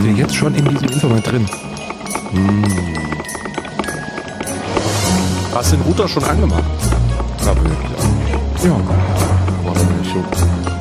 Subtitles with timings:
[0.00, 1.48] sind wir jetzt schon in diesem Internet drin.
[5.54, 6.62] Hast du den Router schon angemacht?
[7.42, 8.68] Aber, ja.
[8.68, 8.76] ja.
[9.64, 10.24] Warte, ich hol,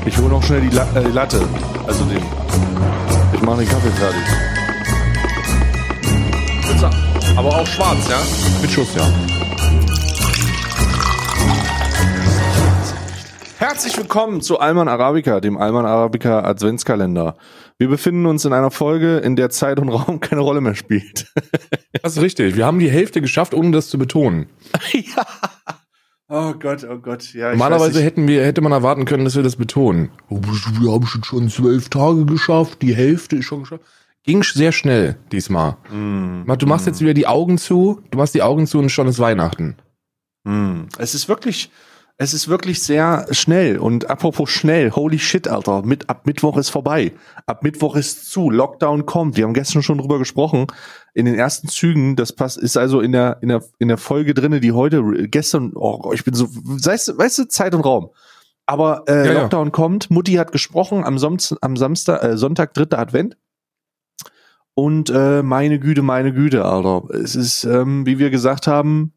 [0.06, 1.42] ich hol noch schnell die, La äh, die Latte.
[1.88, 2.22] Also den.
[3.34, 4.22] Ich mache den Kaffee fertig.
[6.62, 6.90] Pizza.
[7.36, 8.18] Aber auch schwarz, ja?
[8.62, 9.04] Mit Schuss, ja.
[13.58, 17.36] Herzlich willkommen zu Alman Arabica, dem Alman Arabica Adventskalender.
[17.80, 21.32] Wir befinden uns in einer Folge, in der Zeit und Raum keine Rolle mehr spielt.
[22.04, 22.56] Das ist richtig.
[22.56, 24.46] Wir haben die Hälfte geschafft, ohne das zu betonen.
[24.92, 25.26] ja.
[26.30, 27.34] Oh Gott, oh Gott.
[27.34, 30.12] Ja, ich Normalerweise hätten wir, hätte man erwarten können, dass wir das betonen.
[30.30, 30.40] Oh,
[30.80, 33.84] Wir haben schon schon zwölf Tage geschafft, die Hälfte ist schon geschafft.
[34.24, 35.78] Ging sehr schnell diesmal.
[35.92, 39.08] Mm, Du machst jetzt wieder die Augen zu, du machst die Augen zu und schon
[39.08, 39.78] ist Weihnachten.
[40.44, 40.82] mm.
[41.00, 41.72] Es ist wirklich,
[42.20, 43.78] es ist wirklich sehr schnell.
[43.78, 45.84] Und apropos schnell, holy shit, Alter.
[45.84, 47.14] Mit, ab Mittwoch ist vorbei.
[47.46, 48.50] Ab Mittwoch ist zu.
[48.50, 49.38] Lockdown kommt.
[49.38, 50.66] Wir haben gestern schon drüber gesprochen.
[51.14, 54.34] In den ersten Zügen, das passt, ist also in der, in der, in der Folge
[54.34, 58.10] drinne, die heute, gestern, oh, ich bin so, weißt du, weißt du, Zeit und Raum.
[58.66, 59.42] Aber äh, Ja, ja.
[59.42, 60.10] Lockdown kommt.
[60.10, 63.38] Mutti hat gesprochen am, Soms am Samstag, äh, Sonntag, dritter Advent.
[64.74, 67.10] Und äh, meine Güte, meine Güte, Alter.
[67.14, 69.14] Es ist, ähm, wie wir gesagt haben,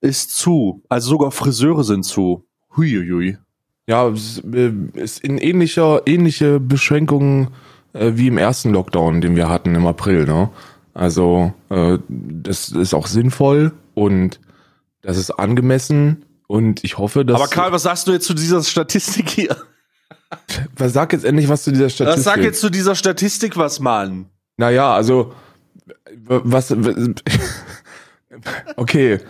[0.00, 0.82] ist zu.
[0.88, 2.44] Also sogar Friseure sind zu.
[2.76, 3.38] Huiuiui.
[3.86, 7.48] Ja, es äh, ist in ähnlicher, ähnliche Beschränkungen
[7.92, 10.50] äh, wie im ersten Lockdown, den wir hatten im April, ne?
[10.94, 14.40] Also, äh, das ist auch sinnvoll und
[15.02, 17.40] das ist angemessen und ich hoffe, dass.
[17.40, 19.56] Aber Karl, was sagst du jetzt zu dieser Statistik hier?
[20.76, 22.18] was sag jetzt endlich was zu dieser Statistik?
[22.18, 24.26] Was sag jetzt zu dieser Statistik was, Mann?
[24.56, 25.32] Naja, also,
[26.26, 26.74] was,
[28.76, 29.20] okay,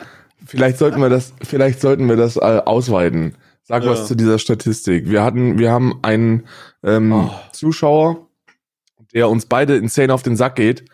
[0.50, 3.36] vielleicht sollten wir das, vielleicht sollten wir das äh, ausweiten.
[3.62, 3.90] Sag Ja.
[3.90, 5.08] was zu dieser Statistik.
[5.08, 6.46] Wir hatten, wir haben einen
[6.82, 7.30] ähm, Oh.
[7.52, 8.26] Zuschauer,
[9.14, 10.84] der uns beide insane auf den Sack geht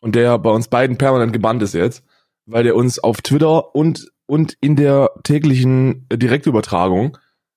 [0.00, 2.04] und der bei uns beiden permanent gebannt ist jetzt,
[2.46, 7.16] weil der uns auf Twitter und und in der täglichen äh, Direktübertragung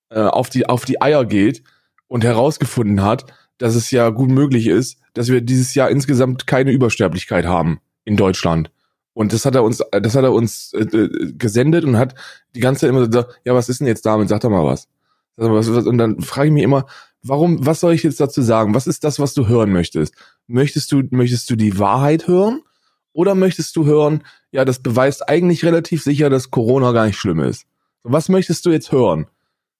[0.09, 1.63] äh, auf die auf die Eier geht
[2.07, 3.25] und herausgefunden hat,
[3.57, 8.15] dass es ja gut möglich ist, dass wir dieses Jahr insgesamt keine Übersterblichkeit haben in
[8.15, 8.71] Deutschland.
[9.13, 12.15] Und das hat er uns, das hat er uns äh, äh, gesendet und hat
[12.55, 14.29] die ganze Zeit immer gesagt, ja, was ist denn jetzt damit?
[14.29, 14.87] Sag doch mal was.
[15.37, 16.85] Und dann frage ich mich immer,
[17.23, 18.73] warum, was soll ich jetzt dazu sagen?
[18.73, 20.13] Was ist das, was du hören möchtest?
[20.47, 22.61] Möchtest du, möchtest du die Wahrheit hören?
[23.13, 27.41] Oder möchtest du hören, ja, das beweist eigentlich relativ sicher, dass Corona gar nicht schlimm
[27.41, 27.65] ist?
[28.03, 29.27] Was möchtest du jetzt hören?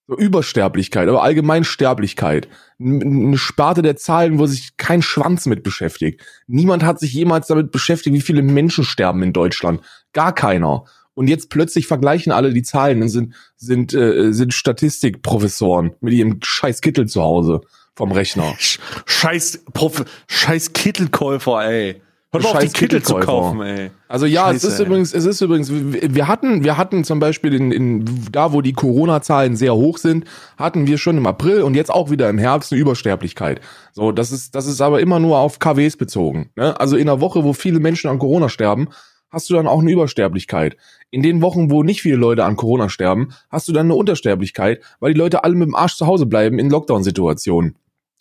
[0.08, 2.50] So Übersterblichkeit, aber allgemein Sterblichkeit.
[2.80, 6.22] Eine Sparte der Zahlen, wo sich kein Schwanz mit beschäftigt.
[6.48, 9.82] Niemand hat sich jemals damit beschäftigt, wie viele Menschen sterben in Deutschland.
[10.14, 10.86] Gar keiner.
[11.14, 16.40] Und jetzt plötzlich vergleichen alle die Zahlen und sind, sind, äh, sind Statistikprofessoren mit ihrem
[16.42, 17.62] scheiß Kittel zu Hause
[17.96, 18.54] vom Rechner.
[18.58, 22.02] Sch- Scheiß, Prof scheiß Kittelkäufer, ey.
[22.34, 23.92] Hört mal auf, die Kittel zu kaufen, ey.
[24.08, 24.86] Also ja, Scheiße, es ist ey.
[24.86, 28.62] übrigens, es ist übrigens, wir wir hatten, wir hatten zum Beispiel in, in da, wo
[28.62, 30.24] die Corona-Zahlen sehr hoch sind,
[30.58, 33.60] hatten wir schon im April und jetzt auch wieder im Herbst eine Übersterblichkeit.
[33.92, 36.52] So, das ist, das ist aber immer nur auf KWs bezogen.
[36.56, 36.80] Ne?
[36.80, 38.88] Also in einer Woche, wo viele Menschen an Corona sterben,
[39.30, 40.78] hast du dann auch eine Übersterblichkeit.
[41.10, 44.82] In den Wochen, wo nicht viele Leute an Corona sterben, hast du dann eine Untersterblichkeit,
[45.02, 47.76] weil die Leute alle mit dem Arsch zu Hause bleiben in Lockdown-Situationen.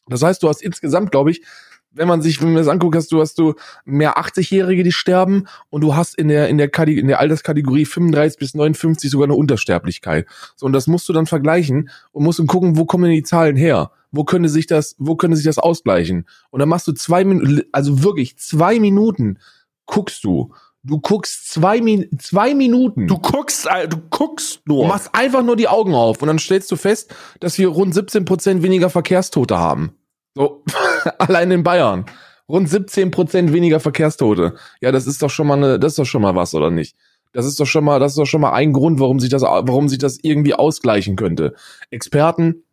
[0.08, 1.42] Das heißt, du hast insgesamt, glaube ich,
[1.92, 5.46] wenn man sich, wenn man das anguckt, hast du, hast du mehr 80-Jährige, die sterben
[5.70, 9.26] und du hast in der, in der, Kate- in der Alterskategorie 35 bis 59 sogar
[9.26, 10.26] eine Untersterblichkeit.
[10.56, 13.22] So, und das musst du dann vergleichen und musst dann gucken, wo kommen denn die
[13.22, 13.90] Zahlen her?
[14.12, 16.26] Wo könnte sich das, wo könnte sich das ausgleichen?
[16.50, 19.38] Und dann machst du zwei Minuten, also wirklich zwei Minuten
[19.86, 20.52] guckst du.
[20.82, 23.06] Du guckst zwei, Min zwei Minuten.
[23.06, 24.88] Du guckst, du guckst Du nur.
[24.88, 28.24] machst einfach nur die Augen auf und dann stellst du fest, dass wir rund 17
[28.24, 29.92] Prozent weniger Verkehrstote haben.
[30.34, 30.64] So,
[31.18, 32.06] allein in Bayern.
[32.48, 34.54] Rund 17 Prozent weniger Verkehrstote.
[34.80, 36.96] Ja, das ist doch schon mal eine, das ist doch schon mal was, oder nicht?
[37.32, 39.42] Das ist doch schon mal, das ist doch schon mal ein Grund, warum sich das,
[39.42, 41.54] warum sich das irgendwie ausgleichen könnte.
[41.90, 42.64] Experten,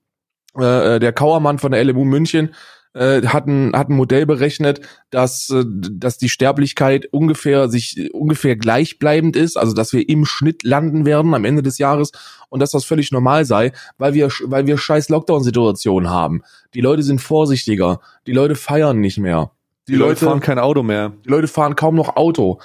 [0.56, 2.56] äh, der Kauermann von der LMU München,
[2.98, 8.56] äh, hat, ein, hat ein Modell berechnet, dass, äh, dass die Sterblichkeit ungefähr sich ungefähr
[8.56, 12.12] gleichbleibend ist, also dass wir im Schnitt landen werden am Ende des Jahres
[12.50, 16.42] und dass das völlig normal sei, weil wir weil wir scheiß Lockdown-Situationen haben.
[16.74, 19.52] Die Leute sind vorsichtiger, die Leute feiern nicht mehr.
[19.88, 21.14] die Leute fahren kein Auto mehr.
[21.26, 22.60] Die Leute fahren kaum noch Auto.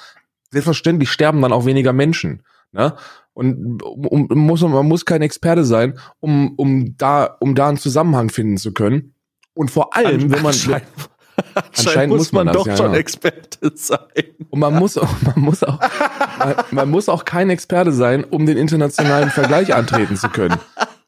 [0.50, 2.42] Selbstverständlich sterben dann auch weniger Menschen.
[2.72, 2.94] Ne?
[3.34, 7.78] Und um, um, muss, man muss kein Experte sein, um, um, da, um da einen
[7.78, 9.14] Zusammenhang finden zu können.
[9.54, 10.54] Und vor allem, wenn man,
[11.54, 12.98] Anscheinend, muss man das, doch ja, schon ja.
[12.98, 13.98] Experte sein.
[14.50, 15.78] und man muss auch, man muss auch,
[16.38, 20.58] man, man muss auch kein Experte sein, um den internationalen Vergleich antreten zu können.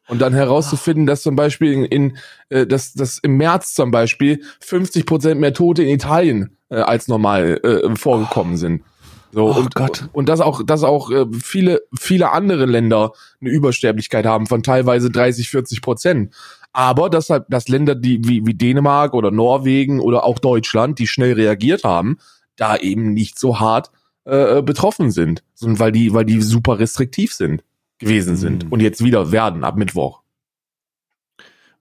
[0.07, 2.17] Und dann herauszufinden, dass zum Beispiel in, in
[2.49, 7.07] äh, dass, dass im März zum Beispiel 50 Prozent mehr Tote in Italien äh, als
[7.07, 8.83] normal äh, vorgekommen sind.
[9.31, 10.07] So, Oh und, Gott.
[10.13, 15.09] und dass auch, dass auch äh, viele, viele andere Länder eine Übersterblichkeit haben von teilweise
[15.09, 16.33] 30, 40 Prozent.
[16.75, 21.07] Aber dass halt, dass Länder, die wie, wie Dänemark oder Norwegen oder auch Deutschland, die
[21.07, 22.17] schnell reagiert haben,
[22.57, 23.91] da eben nicht so hart
[24.25, 27.63] äh, betroffen sind, sondern weil die, weil die super restriktiv sind,
[27.97, 28.71] gewesen sind Mhm.
[28.73, 30.21] und jetzt wieder werden ab Mittwoch.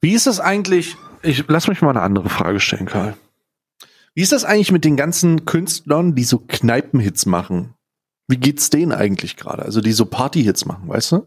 [0.00, 0.96] Wie ist das eigentlich?
[1.22, 3.16] Ich lass mich mal eine andere Frage stellen, Karl.
[4.14, 7.74] Wie ist das eigentlich mit den ganzen Künstlern, die so Kneipenhits machen?
[8.28, 9.62] Wie geht's denen eigentlich gerade?
[9.64, 11.26] Also die so Partyhits machen, weißt du?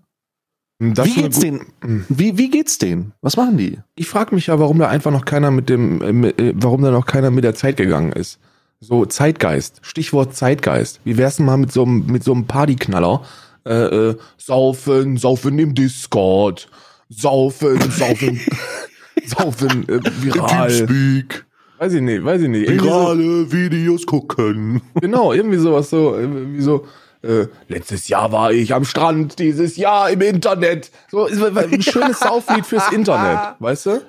[0.79, 1.65] Das wie geht's denen?
[2.07, 3.13] Wie, wie geht's denen?
[3.21, 3.79] Was machen die?
[3.95, 6.91] Ich frage mich ja, warum da einfach noch keiner mit dem, äh, äh, warum da
[6.91, 8.39] noch keiner mit der Zeit gegangen ist.
[8.79, 11.00] So Zeitgeist, Stichwort Zeitgeist.
[11.03, 13.24] Wie wär's denn mal mit so einem, mit so einem Partyknaller?
[13.65, 16.69] Äh, äh, saufen, saufen im Discord,
[17.09, 18.39] saufen, saufen,
[19.25, 20.68] saufen äh, viral.
[20.68, 21.47] Teamspeak,
[21.80, 22.68] Weiß ich nicht, weiß ich nicht.
[22.68, 24.81] Irgendwie so, virale Videos gucken.
[25.00, 26.85] genau, irgendwie sowas so, wie so.
[27.24, 30.92] Äh, letztes Jahr war ich am Strand, dieses Jahr im Internet.
[31.10, 34.02] So ein schönes Sauflied fürs Internet, weißt du?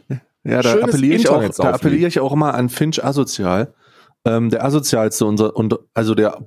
[0.45, 1.75] Ja, da appelliere, ich auch, da Internetsauflied.
[1.75, 3.75] appelliere ich auch immer an Finch Asozial.
[4.25, 6.45] Ähm, der asozialste unser, und, also der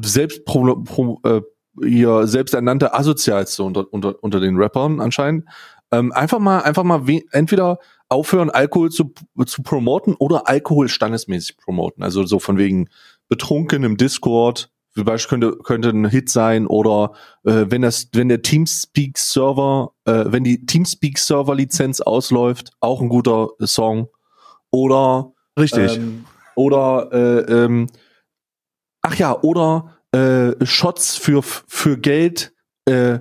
[0.00, 1.40] selbst pro, pro, äh,
[1.84, 5.44] ihr selbsternannte asozialste unter, unter, unter den Rappern anscheinend.
[5.92, 9.12] Ähm, einfach mal, einfach mal we entweder aufhören, Alkohol zu,
[9.46, 12.02] zu promoten oder Alkohol standesmäßig promoten.
[12.02, 12.88] Also so von wegen
[13.28, 17.12] betrunken im Discord, zum Beispiel könnte, könnte ein Hit sein oder
[17.44, 24.08] äh, wenn das, wenn der Teamspeak-Server, äh, wenn die Teamspeak-Server-Lizenz ausläuft, auch ein guter Song.
[24.70, 25.98] Oder Richtig.
[25.98, 27.88] ähm, oder äh, ähm,
[29.02, 32.54] ach ja, oder äh, Shots für für Geld,
[32.86, 33.18] äh,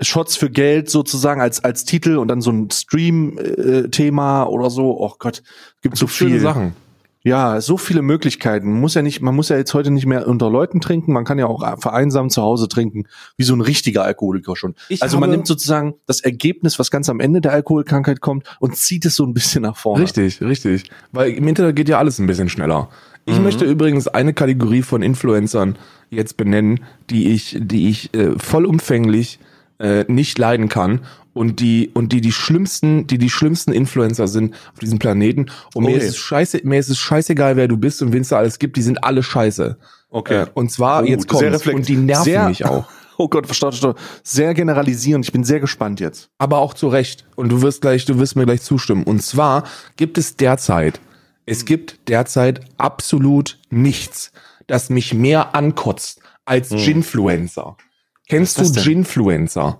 [0.00, 5.00] Shots für Geld sozusagen als als Titel und dann so ein Stream-Thema oder so.
[5.00, 5.44] Oh Gott,
[5.80, 6.40] gibt so Schöne viel.
[6.40, 6.83] Sachen.
[7.26, 8.70] Ja, so viele Möglichkeiten.
[8.70, 11.14] Man muss ja nicht, man muss ja jetzt heute nicht mehr unter Leuten trinken.
[11.14, 13.04] Man kann ja auch vereinsamt zu Hause trinken,
[13.38, 14.74] wie so ein richtiger Alkoholiker schon.
[14.90, 18.76] Ich also man nimmt sozusagen das Ergebnis, was ganz am Ende der Alkoholkrankheit kommt, und
[18.76, 20.04] zieht es so ein bisschen nach vorne.
[20.04, 20.84] Richtig, richtig.
[21.12, 22.90] Weil im Internet geht ja alles ein bisschen schneller.
[23.24, 23.44] Ich Mhm.
[23.44, 25.78] möchte übrigens eine Kategorie von Influencern
[26.10, 29.38] jetzt benennen, die ich, die ich äh, vollumfänglich
[29.78, 31.00] äh, nicht leiden kann
[31.34, 35.46] und die und die die schlimmsten, die die schlimmsten Influencer sind auf diesem Planeten.
[35.74, 35.98] Und mir Okay.
[36.06, 38.58] ist es scheiße, mir ist es scheißegal, wer du bist und wen es da alles
[38.58, 38.76] gibt.
[38.76, 39.76] Die sind alle scheiße.
[40.10, 40.42] Okay.
[40.42, 42.86] Äh, und zwar Oh, jetzt kommt und die nerven sehr- mich auch.
[43.16, 43.96] Oh Gott, verstaut, verstaut.
[44.24, 45.24] Sehr generalisierend.
[45.24, 46.30] Ich bin sehr gespannt jetzt.
[46.38, 47.24] aber auch zu Recht.
[47.36, 49.04] Und du wirst gleich, du wirst mir gleich zustimmen.
[49.04, 49.62] Und zwar
[49.96, 50.98] gibt es derzeit,
[51.46, 54.32] es gibt derzeit absolut nichts,
[54.66, 57.76] das mich mehr ankotzt als Ginfluencer.
[58.28, 58.82] Kennst du?
[58.82, 59.78] Ginfluencer?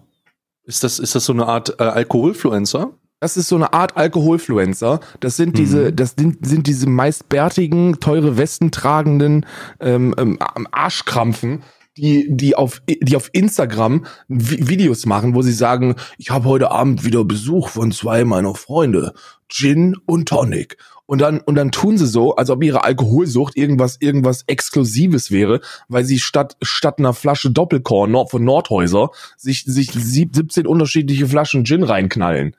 [0.64, 2.92] Ist das, ist das so eine Art äh, Alkoholfluencer?
[3.20, 5.00] Das ist so eine Art Alkoholfluencer.
[5.20, 5.96] Das sind diese, Mhm.
[5.96, 9.46] das sind, sind diese meist bärtigen, teure Westen tragenden
[9.80, 10.38] ähm, ähm,
[10.72, 11.62] Arschkrampfen,
[11.96, 16.70] die, die auf, die auf Instagram Vi- Videos machen, wo sie sagen, ich habe heute
[16.70, 19.14] Abend wieder Besuch von zwei meiner Freunde,
[19.48, 20.76] Gin und Tonic.
[21.06, 25.60] Und dann, und dann tun sie so, als ob ihre Alkoholsucht irgendwas, irgendwas Exklusives wäre,
[25.88, 31.28] weil sie statt, statt einer Flasche Doppelkorn Nord- von Nordhäuser sich, sich sieb- 17 unterschiedliche
[31.28, 32.56] Flaschen Gin reinknallen.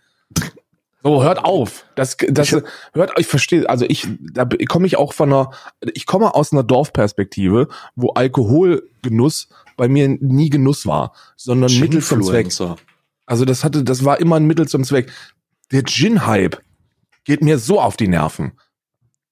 [1.01, 1.85] So, hört auf.
[1.95, 2.51] Das, das,
[2.93, 5.51] hört, ich verstehe, also ich, da komme ich auch von einer,
[5.93, 12.19] ich komme aus einer Dorfperspektive, wo Alkoholgenuss bei mir nie Genuss war, sondern Mittel zum
[12.31, 12.45] Zweck.
[13.27, 15.11] Also das hatte, das war immer ein Mittel zum Zweck.
[15.71, 16.59] Der Gin-Hype
[17.25, 18.53] geht mir so auf die Nerven.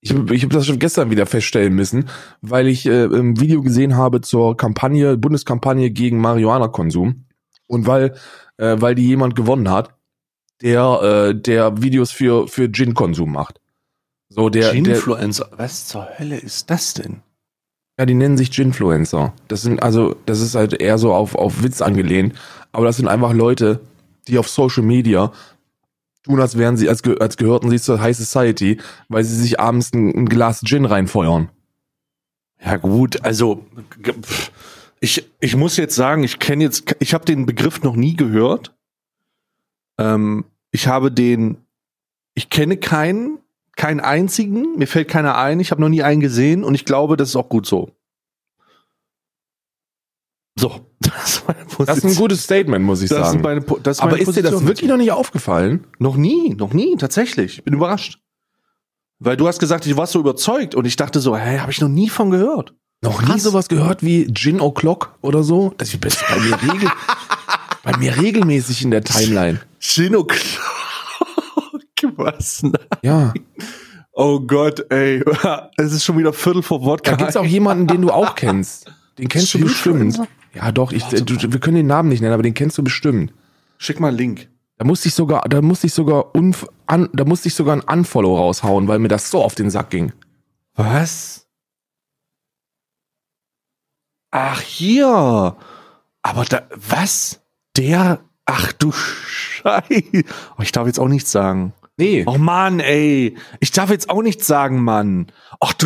[0.02, 2.10] Ich, ich habe das schon gestern wieder feststellen müssen,
[2.42, 7.26] weil ich äh, ein Video gesehen habe zur Kampagne, Bundeskampagne gegen Marihuana-Konsum
[7.68, 8.16] und weil,
[8.58, 9.96] äh, weil die jemand gewonnen hat,
[10.62, 13.62] der, äh, der Videos für, für Gin-Konsum macht.
[14.28, 15.52] So, der, der, Ginfluencer.
[15.56, 17.22] Was zur Hölle ist das denn?
[17.98, 19.34] ja, die nennen sich Ginfluencer.
[19.48, 22.34] Das sind also, das ist halt eher so auf, auf Witz angelehnt,
[22.72, 23.82] aber das sind einfach Leute,
[24.28, 25.32] die auf Social Media
[26.24, 29.94] tun, als wären sie, als, als gehörten sie zur High Society, weil sie sich abends
[29.94, 31.50] ein, ein Glas Gin reinfeuern.
[32.64, 33.66] Ja gut, also
[35.00, 38.74] ich, ich muss jetzt sagen, ich kenne jetzt, ich habe den Begriff noch nie gehört.
[40.00, 41.58] Ähm, ich habe den,
[42.36, 43.40] ich kenne keinen,
[43.76, 47.18] keinen einzigen, mir fällt keiner ein, ich habe noch nie einen gesehen und ich glaube,
[47.18, 47.92] das ist auch gut so.
[50.56, 53.38] So, das, war meine Das ist ein gutes Statement, muss ich das sagen.
[53.38, 55.88] ist meine, das ist aber ist dir das wirklich noch nicht aufgefallen?
[56.00, 57.60] Noch nie, noch nie, tatsächlich.
[57.60, 58.20] Ich bin überrascht.
[59.20, 61.80] Weil du hast gesagt, du warst so überzeugt und ich dachte so, hä, habe ich
[61.82, 62.74] noch nie von gehört.
[63.02, 63.44] Noch nie Krass.
[63.44, 65.74] sowas gehört wie Gin O'Clock oder so?
[65.78, 66.90] Das ist bei mir, regel
[67.84, 69.60] bei mir regelmäßig in der Timeline.
[69.80, 70.38] Gin O'Clock.
[72.18, 72.62] Was?
[73.02, 73.34] Ja.
[74.12, 75.24] Oh Gott, ey.
[75.78, 77.12] Es ist schon wieder Viertel vor Wodka.
[77.12, 78.92] Da gibt's auch jemanden, den du auch kennst.
[79.18, 80.20] Den kennst du bestimmt.
[80.54, 83.34] Ja, doch, ich, du, wir können den Namen nicht nennen, aber den kennst du bestimmt.
[83.78, 84.50] Schick mal einen Link.
[84.78, 87.82] Da musste ich sogar, da musste ich sogar unf an, da musste ich sogar ein
[87.82, 90.12] Unfollow raushauen, weil mir das so auf den Sack ging.
[90.76, 91.48] Was?
[94.32, 95.56] Ach, hier.
[96.24, 97.42] Aber da, was?
[97.78, 100.24] Der, ach du Scheiße.
[100.58, 101.74] Oh, ich darf jetzt auch nichts sagen.
[101.96, 102.24] Nee.
[102.26, 103.38] Oh Mann, ey.
[103.60, 105.28] Ich darf jetzt auch nichts sagen, Mann.
[105.60, 105.86] Ach du,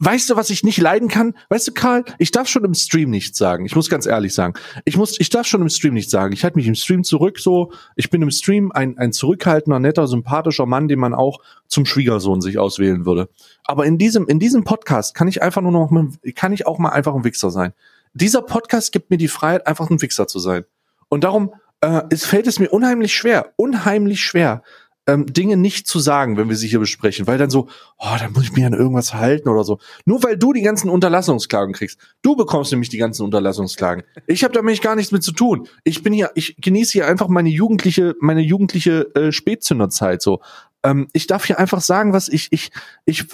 [0.00, 1.34] weißt du, was ich nicht leiden kann?
[1.48, 3.64] Weißt du, Karl, ich darf schon im Stream nichts sagen.
[3.64, 4.54] Ich muss ganz ehrlich sagen.
[4.84, 6.32] Ich muss, ich darf schon im Stream nichts sagen.
[6.32, 7.70] Ich halte mich im Stream zurück, so.
[7.94, 12.40] Ich bin im Stream ein, ein zurückhaltender, netter, sympathischer Mann, den man auch zum Schwiegersohn
[12.40, 13.28] sich auswählen würde.
[13.62, 16.78] Aber in diesem, in diesem Podcast kann ich einfach nur noch, mal- kann ich auch
[16.78, 17.74] mal einfach ein Wichser sein.
[18.12, 20.64] Dieser Podcast gibt mir die Freiheit, einfach ein Wichser zu sein.
[21.08, 24.64] Und darum, äh, es fällt es mir unheimlich schwer, unheimlich schwer,
[25.08, 28.32] ähm, Dinge nicht zu sagen, wenn wir sie hier besprechen, weil dann so, oh, dann
[28.32, 29.78] muss ich mich an irgendwas halten oder so.
[30.04, 31.98] Nur weil du die ganzen Unterlassungsklagen kriegst.
[32.20, 34.04] Du bekommst nämlich die ganzen Unterlassungsklagen.
[34.26, 35.66] Ich habe damit gar nichts mit zu tun.
[35.82, 40.40] Ich bin hier, ich genieße hier einfach meine jugendliche, meine jugendliche äh, Spätzünderzeit so.
[40.84, 42.70] Ähm, ich darf hier einfach sagen, was ich, ich,
[43.06, 43.24] ich,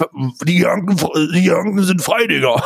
[0.45, 0.97] die Janken,
[1.33, 2.63] die Janken sind frei, Digga.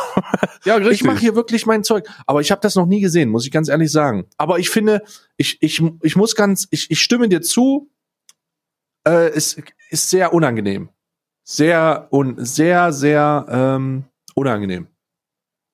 [0.64, 3.44] Ja, Ich mache hier wirklich mein Zeug, aber ich habe das noch nie gesehen, muss
[3.44, 4.26] ich ganz ehrlich sagen.
[4.38, 5.02] Aber ich finde,
[5.36, 7.90] ich, ich, ich muss ganz, ich, ich stimme dir zu.
[9.04, 9.56] Äh, es
[9.90, 10.88] ist sehr unangenehm,
[11.44, 14.04] sehr un, sehr sehr ähm,
[14.34, 14.86] unangenehm.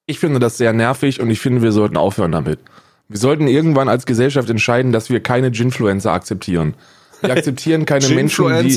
[0.06, 2.60] Ich finde das sehr nervig und ich finde, wir sollten aufhören damit.
[3.08, 6.74] Wir sollten irgendwann als Gesellschaft entscheiden, dass wir keine Ginfluencer akzeptieren.
[7.20, 8.76] Wir akzeptieren keine Menschen, die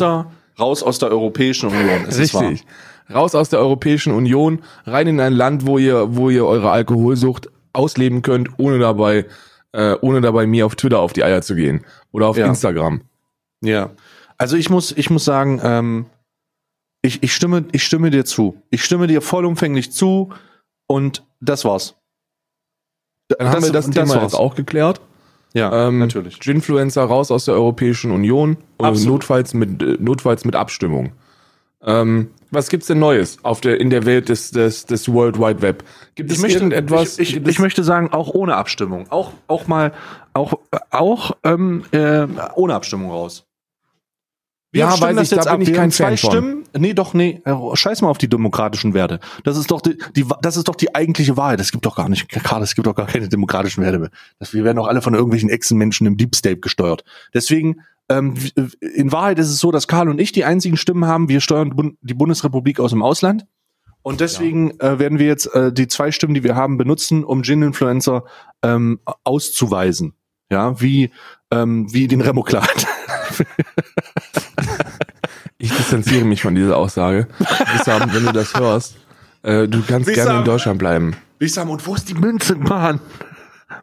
[0.60, 2.06] raus aus der Europäischen Union.
[2.06, 2.18] Ist.
[2.20, 2.66] Richtig.
[3.12, 7.50] Raus aus der Europäischen Union, rein in ein Land, wo ihr, wo ihr eure Alkoholsucht
[7.74, 9.26] ausleben könnt, ohne dabei,
[9.72, 11.86] äh, ohne dabei mir auf Twitter auf die Eier zu gehen.
[12.12, 12.46] Oder auf Ja.
[12.46, 13.02] Instagram.
[13.62, 13.90] Ja.
[14.40, 16.06] Also ich muss, ich muss sagen, ähm,
[17.02, 18.62] ich, ich stimme, ich stimme dir zu.
[18.72, 20.30] Ich stimme dir vollumfänglich zu
[20.88, 21.96] und das war's.
[23.28, 24.24] Dann haben wir das, Thema war's.
[24.24, 25.02] jetzt auch geklärt.
[25.54, 26.40] Ja, Ähm, natürlich.
[26.40, 31.14] Ginfluencer raus aus der Europäischen Union und notfalls mit, äh, notfalls mit Abstimmung.
[31.82, 35.62] Ähm, was gibt's denn Neues auf der, in der Welt des, des, des World Wide
[35.62, 35.84] Web?
[36.16, 37.20] Gibt es irgendetwas?
[37.20, 39.10] Ich, ich, ich möchte sagen, auch ohne Abstimmung.
[39.10, 39.94] Auch, auch mal,
[40.34, 40.54] auch,
[40.92, 43.49] auch ähm, äh, ohne Abstimmung raus.
[44.72, 46.32] Ja, stimmen weiß ich, da bin ich Wir kein zwei Fan von.
[46.32, 46.64] Stimmen.
[46.78, 47.42] Nee, doch, nee.
[47.44, 49.20] äh, Scheiß mal auf die demokratischen Werte.
[49.44, 51.60] Das ist doch die, die, das ist doch die eigentliche Wahrheit.
[51.60, 54.12] Es gibt doch gar nicht, gerade es gibt doch gar keine demokratischen Werte mehr.
[54.38, 57.04] Das, wir werden doch alle von irgendwelchen Echsenmenschen im Deep State gesteuert.
[57.34, 58.36] Deswegen, ähm,
[58.80, 61.30] in Wahrheit ist es so, dass Karl und ich die einzigen Stimmen haben.
[61.30, 63.46] Wir steuern die Bundesrepublik aus dem Ausland.
[64.02, 67.42] Und deswegen äh, werden wir jetzt äh, die zwei Stimmen, die wir haben, benutzen, um
[67.42, 68.24] Gin-Influencer
[68.64, 70.14] ähm, auszuweisen.
[70.52, 71.12] Ja, wie,
[71.52, 72.88] ähm, wie den Remoklat.
[75.62, 77.28] Ich distanziere mich von dieser Aussage.
[77.74, 78.96] Wissam, wenn du das hörst,
[79.44, 80.26] äh, du kannst Wissam.
[80.26, 81.18] gerne in Deutschland bleiben.
[81.38, 83.02] Wissam, und wo ist die Münze, Mann?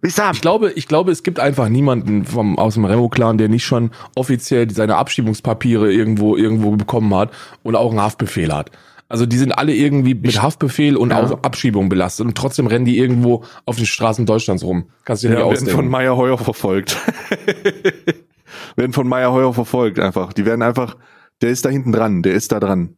[0.00, 0.32] Wissam.
[0.35, 3.90] Ich glaube, ich glaube, es gibt einfach niemanden vom, aus dem Remo-Clan, der nicht schon
[4.14, 7.30] offiziell seine Abschiebungspapiere irgendwo, irgendwo bekommen hat
[7.62, 8.70] und auch einen Haftbefehl hat.
[9.08, 11.22] Also die sind alle irgendwie mit Haftbefehl und Ja.
[11.22, 14.90] auch Abschiebung belastet und trotzdem rennen die irgendwo auf den Straßen Deutschlands rum.
[15.04, 15.90] Kannst du dir Ja, nicht werden von ausdenken.
[15.90, 16.96] Meyer Heuer verfolgt.
[18.76, 20.32] werden von Meyer Heuer verfolgt einfach.
[20.32, 20.96] Die werden einfach,
[21.42, 22.96] der ist da hinten dran, der ist da dran.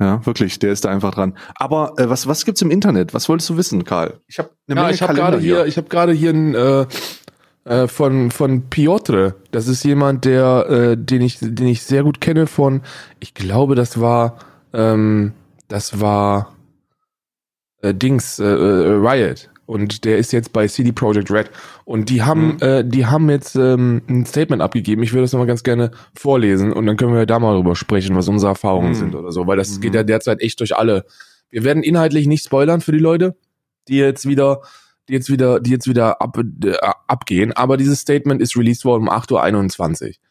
[0.00, 1.36] Ja, wirklich, der ist da einfach dran.
[1.54, 3.14] Aber äh, was was gibt's im Internet?
[3.14, 4.20] Was wolltest du wissen, Karl?
[4.26, 6.54] Ich habe eine Ja, Menge ich habe Kalender gerade hier, ich habe gerade hier ein
[6.54, 6.86] äh,
[7.64, 9.36] äh, von von Piotr.
[9.52, 12.80] Das ist jemand, der äh, den ich den ich sehr gut kenne von.
[13.20, 14.38] Ich glaube, das war
[14.72, 15.32] ähm,
[15.68, 16.56] das war
[17.82, 21.50] äh, Dings äh, äh, Riot und der ist jetzt bei CD Projekt Red
[21.84, 22.58] und die haben Mhm.
[22.60, 25.02] äh, die haben jetzt ähm, ein Statement abgegeben.
[25.02, 28.14] Ich würde das nochmal ganz gerne vorlesen und dann können wir da mal drüber sprechen,
[28.16, 28.94] was unsere Erfahrungen Mhm.
[28.94, 29.80] sind oder so, weil das Mhm.
[29.80, 31.04] geht ja derzeit echt durch alle.
[31.50, 33.36] Wir werden inhaltlich nicht spoilern für die Leute,
[33.88, 34.62] die jetzt wieder
[35.08, 36.74] die jetzt wieder die jetzt wieder ab, äh,
[37.08, 40.21] abgehen, aber dieses Statement ist released worden um 8:21 Uhr.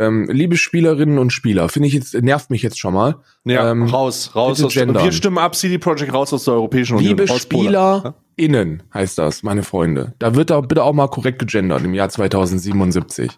[0.00, 3.16] Ähm, liebe Spielerinnen und Spieler, finde ich jetzt nervt mich jetzt schon mal.
[3.44, 4.64] Ja, Ähm, raus, raus.
[4.64, 5.04] Aus, gendern.
[5.04, 7.18] wir stimmen ab, CD Projekt raus aus der Europäischen Union.
[7.18, 7.28] Liebe.
[7.28, 10.14] SpielerInnen heißt das, meine Freunde.
[10.18, 13.30] Da wird da bitte auch mal korrekt gegendert im Jahr 2077.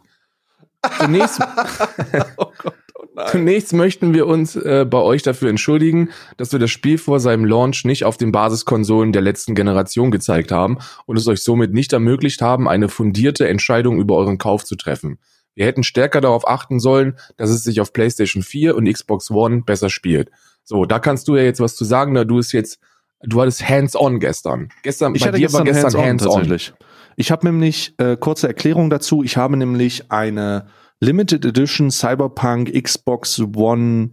[1.00, 1.40] Zunächst,
[2.36, 6.70] Oh Gott, oh zunächst möchten wir uns äh, bei euch dafür entschuldigen, dass wir das
[6.70, 11.26] Spiel vor seinem Launch nicht auf den Basiskonsolen der letzten Generation gezeigt haben und es
[11.26, 15.18] euch somit nicht ermöglicht haben, eine fundierte Entscheidung über euren Kauf zu treffen.
[15.54, 19.62] Wir hätten stärker darauf achten sollen, dass es sich auf PlayStation 4 und Xbox One
[19.62, 20.30] besser spielt.
[20.64, 22.78] So, da kannst du ja jetzt was zu sagen, da du es jetzt,
[23.20, 24.68] du hattest hands-on gestern.
[24.82, 26.72] Gestern, Ich bei hatte dir gestern, war gestern hands-on tatsächlich.
[27.16, 30.68] Ich habe nämlich, äh, kurze Erklärung dazu, ich habe nämlich eine
[31.00, 34.12] Limited Edition Cyberpunk Xbox One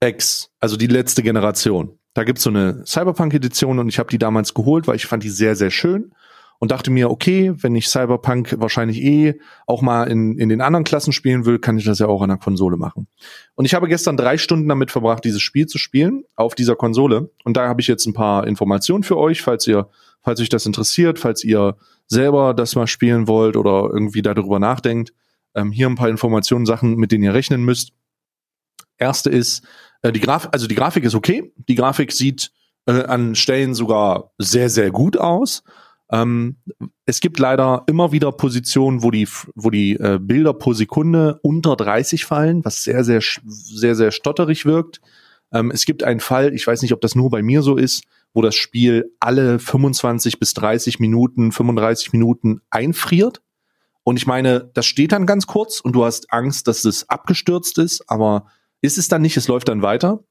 [0.00, 1.98] X, also die letzte Generation.
[2.14, 5.30] Da gibt's so eine Cyberpunk-Edition und ich habe die damals geholt, weil ich fand die
[5.30, 6.12] sehr, sehr schön
[6.60, 10.84] und dachte mir, okay, wenn ich Cyberpunk wahrscheinlich eh auch mal in, in den anderen
[10.84, 13.08] Klassen spielen will, kann ich das ja auch an der Konsole machen.
[13.54, 17.30] Und ich habe gestern drei Stunden damit verbracht, dieses Spiel zu spielen auf dieser Konsole.
[17.44, 19.88] Und da habe ich jetzt ein paar Informationen für euch, falls ihr,
[20.20, 21.76] falls euch das interessiert, falls ihr
[22.06, 25.14] selber das mal spielen wollt oder irgendwie darüber nachdenkt.
[25.54, 27.92] Ähm, hier ein paar Informationen, Sachen, mit denen ihr rechnen müsst.
[28.98, 29.66] Erste ist,
[30.02, 31.54] äh, die Grafik, also die Grafik ist okay.
[31.56, 32.52] Die Grafik sieht
[32.84, 35.62] äh, an Stellen sogar sehr, sehr gut aus.
[36.12, 36.56] Ähm,
[37.06, 41.76] es gibt leider immer wieder Positionen, wo die, wo die äh, Bilder pro Sekunde unter
[41.76, 45.00] 30 fallen, was sehr, sehr, sehr, sehr stotterig wirkt.
[45.52, 48.04] Ähm, es gibt einen Fall, ich weiß nicht, ob das nur bei mir so ist,
[48.32, 53.40] wo das Spiel alle 25 bis 30 Minuten, 35 Minuten einfriert.
[54.02, 57.78] Und ich meine, das steht dann ganz kurz und du hast Angst, dass es abgestürzt
[57.78, 58.46] ist, aber
[58.80, 60.24] ist es dann nicht, es läuft dann weiter.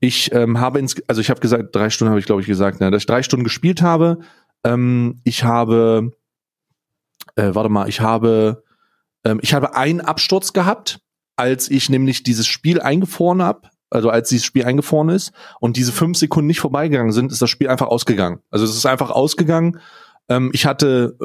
[0.00, 2.80] Ich ähm, habe ins, also ich habe gesagt, drei Stunden habe ich glaube ich gesagt,
[2.80, 4.18] ne, dass ich drei Stunden gespielt habe,
[4.64, 6.12] ähm, ich habe,
[7.36, 8.64] äh, warte mal, ich habe,
[9.24, 11.00] ähm, ich habe einen Absturz gehabt,
[11.36, 13.68] als ich nämlich dieses Spiel eingefroren habe.
[13.90, 17.48] Also als dieses Spiel eingefroren ist und diese fünf Sekunden nicht vorbeigegangen sind, ist das
[17.48, 18.40] Spiel einfach ausgegangen.
[18.50, 19.80] Also es ist einfach ausgegangen.
[20.28, 21.16] Ähm, ich hatte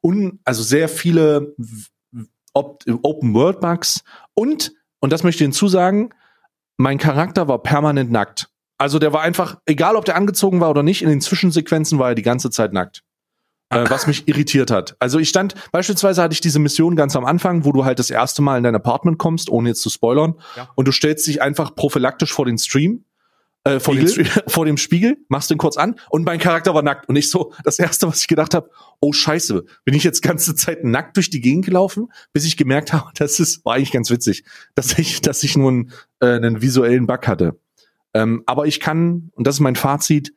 [0.00, 1.56] un, also sehr viele
[2.52, 4.72] Open World Bugs und
[5.04, 6.14] und das möchte ich hinzusagen,
[6.78, 8.48] mein Charakter war permanent nackt.
[8.78, 12.10] Also der war einfach, egal ob der angezogen war oder nicht, in den Zwischensequenzen war
[12.10, 13.02] er die ganze Zeit nackt.
[13.70, 14.96] Äh, was mich irritiert hat.
[14.98, 18.10] Also ich stand, beispielsweise hatte ich diese Mission ganz am Anfang, wo du halt das
[18.10, 20.68] erste Mal in dein Apartment kommst, ohne jetzt zu spoilern, ja.
[20.74, 23.04] und du stellst dich einfach prophylaktisch vor den Stream,
[23.64, 24.06] äh, vor, den,
[24.46, 27.08] vor dem Spiegel, machst den kurz an und mein Charakter war nackt.
[27.08, 30.54] Und ich so, das erste, was ich gedacht habe, oh scheiße, bin ich jetzt ganze
[30.54, 34.10] Zeit nackt durch die Gegend gelaufen, bis ich gemerkt habe, das ist, war eigentlich ganz
[34.10, 37.58] witzig, dass ich, dass ich nur einen, äh, einen visuellen Bug hatte.
[38.14, 40.32] Ähm, aber ich kann, und das ist mein Fazit,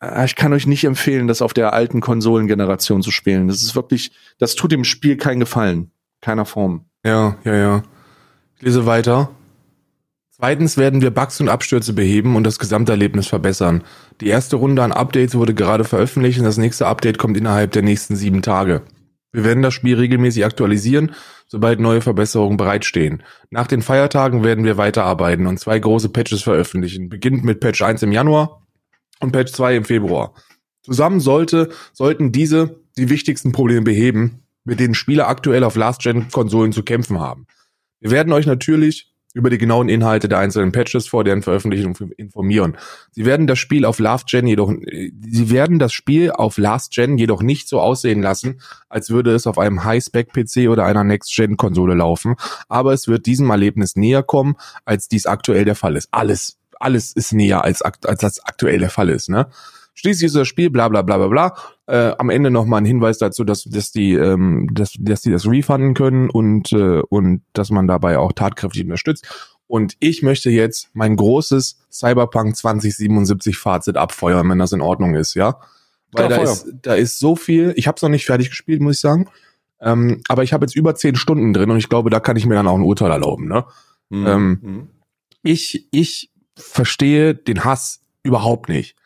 [0.00, 3.48] äh, ich kann euch nicht empfehlen, das auf der alten Konsolengeneration zu spielen.
[3.48, 5.90] Das ist wirklich, das tut dem Spiel keinen Gefallen.
[6.20, 6.86] Keiner Form.
[7.04, 7.82] Ja, ja, ja.
[8.56, 9.30] Ich lese weiter.
[10.30, 13.84] Zweitens werden wir Bugs und Abstürze beheben und das Gesamterlebnis verbessern.
[14.20, 17.82] Die erste Runde an Updates wurde gerade veröffentlicht und das nächste Update kommt innerhalb der
[17.82, 18.82] nächsten sieben Tage.
[19.34, 21.12] Wir werden das Spiel regelmäßig aktualisieren,
[21.48, 23.24] sobald neue Verbesserungen bereitstehen.
[23.50, 27.08] Nach den Feiertagen werden wir weiterarbeiten und zwei große Patches veröffentlichen.
[27.08, 28.62] Beginnt mit Patch 1 im Januar
[29.18, 30.34] und Patch 2 im Februar.
[30.82, 36.84] Zusammen sollte, sollten diese die wichtigsten Probleme beheben, mit denen Spieler aktuell auf Last-Gen-Konsolen zu
[36.84, 37.48] kämpfen haben.
[37.98, 42.78] Wir werden euch natürlich über die genauen Inhalte der einzelnen Patches vor deren Veröffentlichung informieren.
[43.10, 47.18] Sie werden das Spiel auf Last Gen jedoch, sie werden das Spiel auf Last Gen
[47.18, 52.36] jedoch nicht so aussehen lassen, als würde es auf einem High-Spec-PC oder einer Next-Gen-Konsole laufen,
[52.68, 56.08] aber es wird diesem Erlebnis näher kommen, als dies aktuell der Fall ist.
[56.12, 59.48] Alles, alles ist näher als, als das aktuell der Fall ist, ne?
[59.94, 61.54] Schließlich ist das Spiel, bla bla bla bla bla.
[61.86, 65.46] Äh, am Ende nochmal ein Hinweis dazu, dass, dass die, ähm, dass, dass die das
[65.46, 69.54] refunden können und, äh, und dass man dabei auch tatkräftig unterstützt.
[69.68, 75.34] Und ich möchte jetzt mein großes Cyberpunk 2077 Fazit abfeuern, wenn das in Ordnung ist,
[75.34, 75.60] ja.
[76.12, 78.96] Weil da ist, da ist so viel, ich habe es noch nicht fertig gespielt, muss
[78.96, 79.28] ich sagen.
[79.80, 82.46] Ähm, aber ich habe jetzt über zehn Stunden drin und ich glaube, da kann ich
[82.46, 83.48] mir dann auch ein Urteil erlauben.
[83.48, 83.64] Ne?
[84.10, 84.26] Mhm.
[84.26, 84.88] Ähm, mhm.
[85.42, 88.96] ich, ich verstehe den Hass überhaupt nicht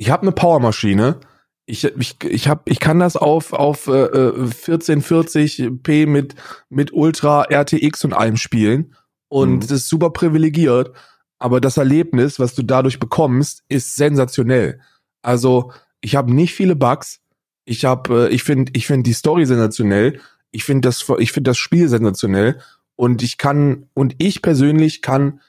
[0.00, 1.20] ich habe eine Powermaschine.
[1.66, 6.36] Ich, ich, ich, hab, ich kann das auf, auf äh, 1440p mit,
[6.70, 8.94] mit Ultra RTX und allem spielen.
[9.28, 9.60] Und mhm.
[9.60, 10.96] das ist super privilegiert.
[11.38, 14.80] Aber das Erlebnis, was du dadurch bekommst, ist sensationell.
[15.20, 17.20] Also, ich habe nicht viele Bugs.
[17.66, 20.18] Ich habe, äh, ich finde, ich finde die Story sensationell.
[20.50, 22.58] Ich finde das, ich finde das Spiel sensationell.
[22.96, 25.42] Und ich kann, und ich persönlich kann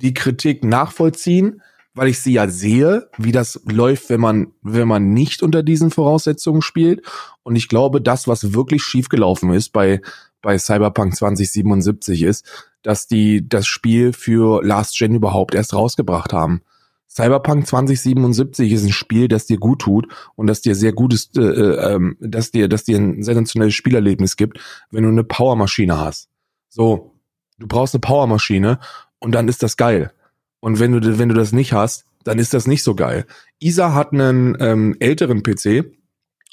[0.00, 1.62] die Kritik nachvollziehen
[1.98, 5.90] weil ich sie ja sehe, wie das läuft, wenn man, wenn man nicht unter diesen
[5.90, 7.02] Voraussetzungen spielt.
[7.42, 10.00] Und ich glaube, das, was wirklich schiefgelaufen ist bei,
[10.40, 12.46] bei Cyberpunk 2077 ist,
[12.82, 16.62] dass die das Spiel für Last Gen überhaupt erst rausgebracht haben.
[17.08, 20.06] Cyberpunk 2077 ist ein Spiel, das dir gut tut
[20.36, 24.36] und das dir sehr gutes, äh, äh, ähm, dass dir, dass dir ein sensationelles Spielerlebnis
[24.36, 24.60] gibt,
[24.92, 26.28] wenn du eine Powermaschine hast.
[26.68, 27.14] So,
[27.58, 28.78] du brauchst eine Powermaschine
[29.18, 30.12] und dann ist das geil.
[30.60, 33.26] Und wenn du, wenn du das nicht hast, dann ist das nicht so geil.
[33.58, 35.84] Isa hat einen ähm, älteren PC,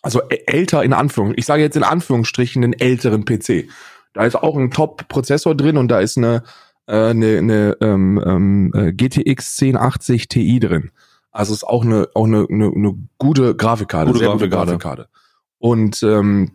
[0.01, 3.67] also älter in Anführungsstrichen, ich sage jetzt in Anführungsstrichen einen älteren PC.
[4.13, 6.43] Da ist auch ein Top-Prozessor drin und da ist eine,
[6.87, 10.91] äh, eine, eine ähm, ähm, äh, GTX 1080 Ti drin.
[11.31, 14.73] Also ist auch eine, auch eine, eine, eine gute Grafikkarte, gute sehr Grafikkarte.
[14.73, 15.09] gute Grafikkarte.
[15.57, 16.51] Und ähm,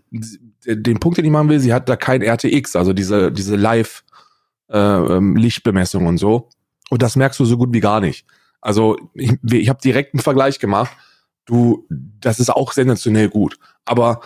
[0.65, 4.05] den Punkt, den ich machen will, sie hat da kein RTX, also diese, diese Live
[4.71, 6.49] äh, ähm, Lichtbemessung und so.
[6.91, 8.27] Und das merkst du so gut wie gar nicht.
[8.61, 10.91] Also ich, ich habe direkt einen Vergleich gemacht.
[11.47, 13.59] Du, das ist auch sensationell gut.
[13.85, 14.21] Aber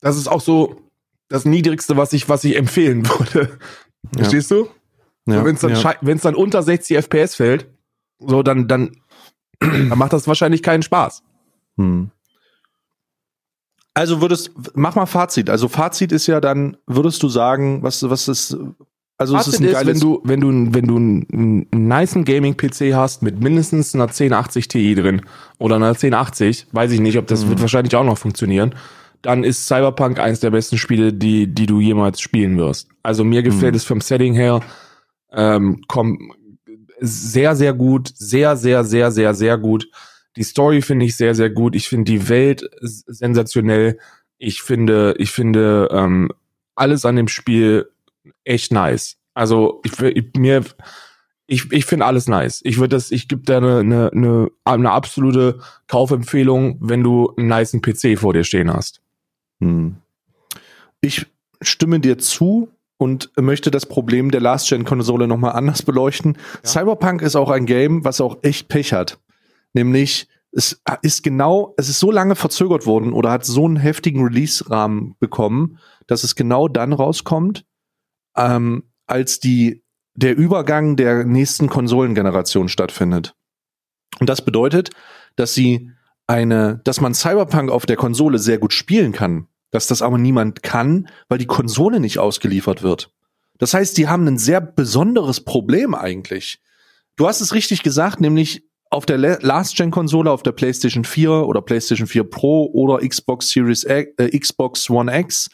[0.00, 0.90] das ist auch so
[1.28, 3.58] das Niedrigste, was ich, was ich empfehlen würde.
[4.16, 4.18] Ja.
[4.18, 4.68] Verstehst du?
[5.26, 5.94] Ja, so, wenn es dann, ja.
[6.00, 7.68] wenn's dann unter 60 FPS fällt,
[8.18, 8.96] so dann, dann,
[9.60, 11.22] dann macht das wahrscheinlich keinen Spaß.
[11.76, 12.10] Hm.
[13.94, 15.50] Also würdest, mach mal Fazit.
[15.50, 18.56] Also Fazit ist ja dann, würdest du sagen, was, was ist,
[19.22, 22.24] also Fazit es ist, ein ist wenn du, wenn du, wenn du einen, einen niceen
[22.24, 25.22] Gaming-PC hast mit mindestens einer 1080 Ti drin
[25.58, 27.50] oder einer 1080, weiß ich nicht, ob das mhm.
[27.50, 28.74] wird wahrscheinlich auch noch funktionieren,
[29.22, 32.88] dann ist Cyberpunk eins der besten Spiele, die, die du jemals spielen wirst.
[33.02, 33.76] Also mir gefällt mhm.
[33.76, 34.60] es vom Setting her,
[35.32, 36.32] ähm, komm,
[37.00, 39.88] sehr, sehr gut, sehr, sehr, sehr, sehr, sehr gut.
[40.36, 41.74] Die Story finde ich sehr, sehr gut.
[41.74, 43.98] Ich finde die Welt sensationell.
[44.38, 46.30] Ich finde, ich finde ähm,
[46.74, 47.88] alles an dem Spiel
[48.44, 49.16] echt nice.
[49.34, 50.64] Also ich, ich mir
[51.52, 52.60] ich, ich finde alles nice.
[52.64, 57.48] Ich würde das, ich gebe da eine, eine, eine, eine absolute Kaufempfehlung, wenn du einen
[57.48, 59.02] niceen PC vor dir stehen hast.
[59.60, 59.96] Hm.
[61.02, 61.26] Ich
[61.60, 66.38] stimme dir zu und möchte das Problem der Last-Gen-Konsole nochmal anders beleuchten.
[66.62, 66.70] Ja.
[66.70, 69.18] Cyberpunk ist auch ein Game, was auch echt Pech hat.
[69.74, 74.22] Nämlich, es ist genau, es ist so lange verzögert worden oder hat so einen heftigen
[74.22, 77.64] Release-Rahmen bekommen, dass es genau dann rauskommt,
[78.36, 83.34] ähm, als die, der Übergang der nächsten Konsolengeneration stattfindet.
[84.20, 84.90] Und das bedeutet,
[85.36, 85.90] dass sie
[86.26, 90.62] eine, dass man Cyberpunk auf der Konsole sehr gut spielen kann, dass das aber niemand
[90.62, 93.10] kann, weil die Konsole nicht ausgeliefert wird.
[93.58, 96.60] Das heißt, die haben ein sehr besonderes Problem eigentlich.
[97.16, 102.06] Du hast es richtig gesagt, nämlich auf der Last-Gen-Konsole, auf der PlayStation 4 oder PlayStation
[102.06, 105.48] 4 Pro oder Xbox Series X, äh, Xbox One X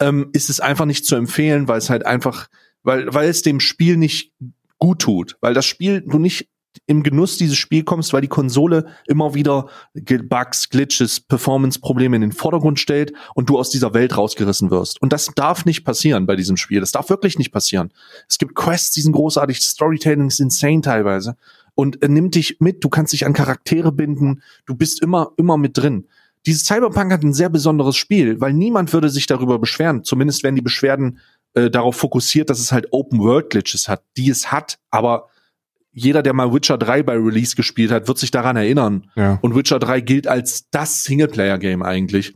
[0.00, 2.48] ähm, ist es einfach nicht zu empfehlen, weil es halt einfach,
[2.82, 4.32] weil, weil es dem Spiel nicht
[4.78, 6.48] gut tut, weil das Spiel du nicht
[6.86, 12.32] im Genuss dieses Spiel kommst, weil die Konsole immer wieder Bugs, Glitches, Performance-Probleme in den
[12.32, 15.00] Vordergrund stellt und du aus dieser Welt rausgerissen wirst.
[15.00, 16.80] Und das darf nicht passieren bei diesem Spiel.
[16.80, 17.92] Das darf wirklich nicht passieren.
[18.28, 21.36] Es gibt Quests, die sind großartig, Storytelling ist insane teilweise
[21.74, 25.56] und äh, nimmt dich mit, du kannst dich an Charaktere binden, du bist immer, immer
[25.56, 26.06] mit drin.
[26.46, 30.04] Dieses Cyberpunk hat ein sehr besonderes Spiel, weil niemand würde sich darüber beschweren.
[30.04, 31.18] Zumindest werden die Beschwerden
[31.54, 35.28] äh, darauf fokussiert, dass es halt Open-World-Glitches hat, die es hat, aber
[35.92, 39.10] jeder, der mal Witcher 3 bei Release gespielt hat, wird sich daran erinnern.
[39.14, 39.38] Ja.
[39.42, 42.34] Und Witcher 3 gilt als das Singleplayer-Game eigentlich.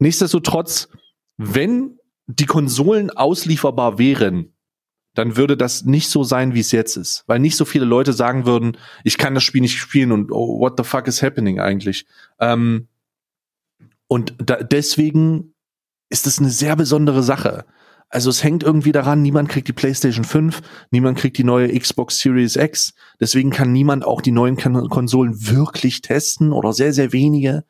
[0.00, 0.88] Nichtsdestotrotz,
[1.36, 4.54] wenn die Konsolen auslieferbar wären,
[5.14, 7.24] dann würde das nicht so sein, wie es jetzt ist.
[7.26, 10.60] Weil nicht so viele Leute sagen würden, ich kann das Spiel nicht spielen und oh,
[10.60, 12.06] what the fuck is happening eigentlich?
[12.38, 12.88] Ähm,
[14.08, 15.54] und da, deswegen
[16.10, 17.64] ist das eine sehr besondere Sache.
[18.10, 22.18] Also es hängt irgendwie daran, niemand kriegt die PlayStation 5, niemand kriegt die neue Xbox
[22.18, 22.94] Series X.
[23.20, 27.64] Deswegen kann niemand auch die neuen Konsolen wirklich testen oder sehr, sehr wenige.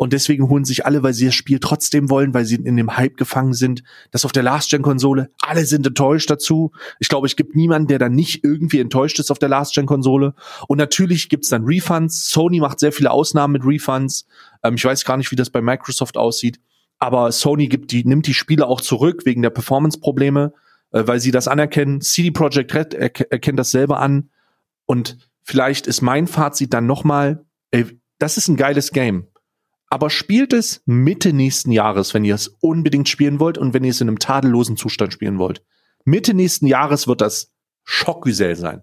[0.00, 2.96] Und deswegen holen sich alle, weil sie das Spiel trotzdem wollen, weil sie in dem
[2.96, 3.82] Hype gefangen sind,
[4.12, 5.28] das auf der Last-Gen-Konsole.
[5.42, 6.72] Alle sind enttäuscht dazu.
[7.00, 10.32] Ich glaube, es gibt niemanden, der dann nicht irgendwie enttäuscht ist auf der Last-Gen-Konsole.
[10.68, 12.30] Und natürlich gibt's dann Refunds.
[12.30, 14.24] Sony macht sehr viele Ausnahmen mit Refunds.
[14.62, 16.60] Ähm, ich weiß gar nicht, wie das bei Microsoft aussieht.
[16.98, 20.54] Aber Sony gibt die, nimmt die Spiele auch zurück wegen der Performance-Probleme,
[20.92, 22.00] äh, weil sie das anerkennen.
[22.00, 24.30] CD Projekt Red erk erkennt das selber an.
[24.86, 27.84] Und vielleicht ist mein Fazit dann nochmal, ey,
[28.18, 29.26] das ist ein geiles Game
[29.90, 33.90] aber spielt es Mitte nächsten Jahres, wenn ihr es unbedingt spielen wollt und wenn ihr
[33.90, 35.62] es in einem tadellosen Zustand spielen wollt.
[36.04, 37.52] Mitte nächsten Jahres wird das
[37.84, 38.82] Schockgesell sein.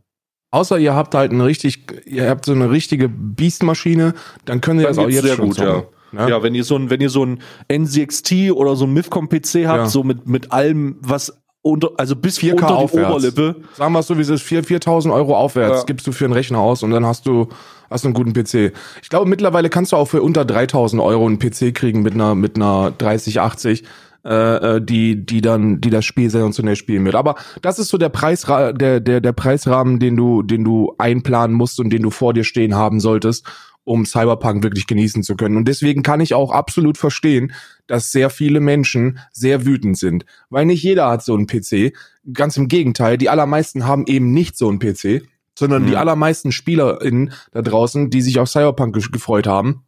[0.52, 4.14] Außer ihr habt halt eine richtig, ihr habt so eine richtige Beastmaschine,
[4.46, 5.84] dann könnt ihr das, auch jetzt sehr gut, ja.
[6.12, 6.30] Ne?
[6.30, 9.68] Ja, wenn ihr so ein, wenn ihr so ein NCXT oder so ein Mifcom PC
[9.68, 9.86] habt, ja.
[9.88, 13.10] so mit, mit allem, was unter, also bis 4K unter die aufwärts.
[13.10, 13.56] Oberlippe.
[13.76, 15.86] Sagen wir es so, wie es ist, 4000 Euro aufwärts ja.
[15.86, 17.48] gibst du für einen Rechner aus und dann hast du,
[17.90, 18.74] hast einen guten PC.
[19.02, 22.36] Ich glaube, mittlerweile kannst du auch für unter 3000 Euro einen PC kriegen mit einer,
[22.36, 23.84] mit einer 3080
[24.28, 27.16] äh, äh, die die dann die das Spiel sensationell spielen wird.
[27.16, 31.56] Aber das ist so der Preisra der der der Preisrahmen, den du den du einplanen
[31.56, 33.46] musst und den du vor dir stehen haben solltest,
[33.88, 35.56] um Cyberpunk wirklich genießen zu können.
[35.56, 37.54] Und deswegen kann ich auch absolut verstehen,
[37.88, 41.94] dass sehr viele Menschen sehr wütend sind, weil nicht jeder hat so einen PC.
[42.34, 45.24] Ganz im Gegenteil, die allermeisten haben eben nicht so einen PC,
[45.58, 45.88] sondern mhm.
[45.88, 49.86] die allermeisten SpielerInnen da draußen, die sich auf Cyberpunk gefreut haben,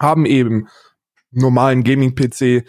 [0.00, 0.68] haben eben
[1.30, 2.64] normalen Gaming-PC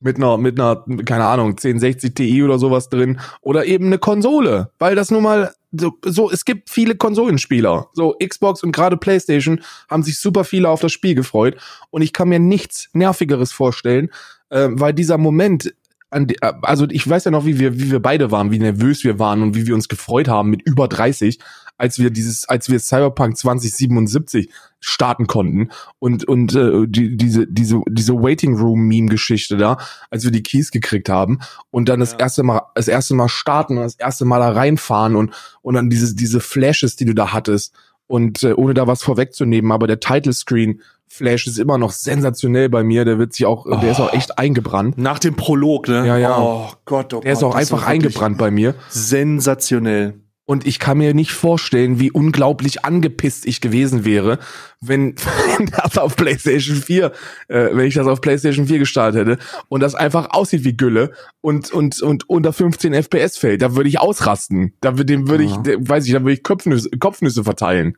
[0.00, 4.72] mit einer, mit einer, keine Ahnung, 1060 Ti oder sowas drin oder eben eine Konsole,
[4.78, 7.88] weil das nun mal so, so, es gibt viele Konsolenspieler.
[7.92, 11.56] So, Xbox und gerade PlayStation haben sich super viele auf das Spiel gefreut.
[11.90, 14.10] Und ich kann mir nichts Nervigeres vorstellen,
[14.50, 15.74] äh, weil dieser Moment,
[16.10, 19.02] an die, also ich weiß ja noch, wie wir, wie wir beide waren, wie nervös
[19.02, 21.38] wir waren und wie wir uns gefreut haben mit über 30,
[21.82, 27.80] als wir dieses, als wir Cyberpunk 2077 starten konnten und und äh, die, diese diese
[27.88, 31.40] diese Waiting Room Meme Geschichte da, als wir die Keys gekriegt haben
[31.72, 35.16] und dann das erste Mal das erste Mal starten und das erste Mal da reinfahren
[35.16, 37.74] und und dann diese diese Flashes, die du da hattest
[38.06, 42.70] und äh, ohne da was vorwegzunehmen, aber der Title Screen Flash ist immer noch sensationell
[42.70, 43.04] bei mir.
[43.04, 43.76] Der wird sich auch, oh.
[43.76, 44.96] der ist auch echt eingebrannt.
[44.96, 46.06] Nach dem Prolog, ne?
[46.06, 46.38] Ja, ja.
[46.38, 48.74] Oh Gott, oh Der ist auch einfach eingebrannt bei mir.
[48.88, 50.21] Sensationell.
[50.44, 54.38] Und ich kann mir nicht vorstellen, wie unglaublich angepisst ich gewesen wäre,
[54.80, 55.14] wenn,
[55.56, 57.12] wenn das auf PlayStation 4,
[57.48, 61.12] äh, wenn ich das auf PlayStation 4 gestartet hätte und das einfach aussieht wie Gülle
[61.40, 63.62] und, und, und unter 15 FPS fällt.
[63.62, 64.74] Da würde ich ausrasten.
[64.80, 65.76] Da, dem würde ich, ja.
[65.78, 67.96] weiß ich, da würde ich Kopfnüsse, Kopfnüsse verteilen.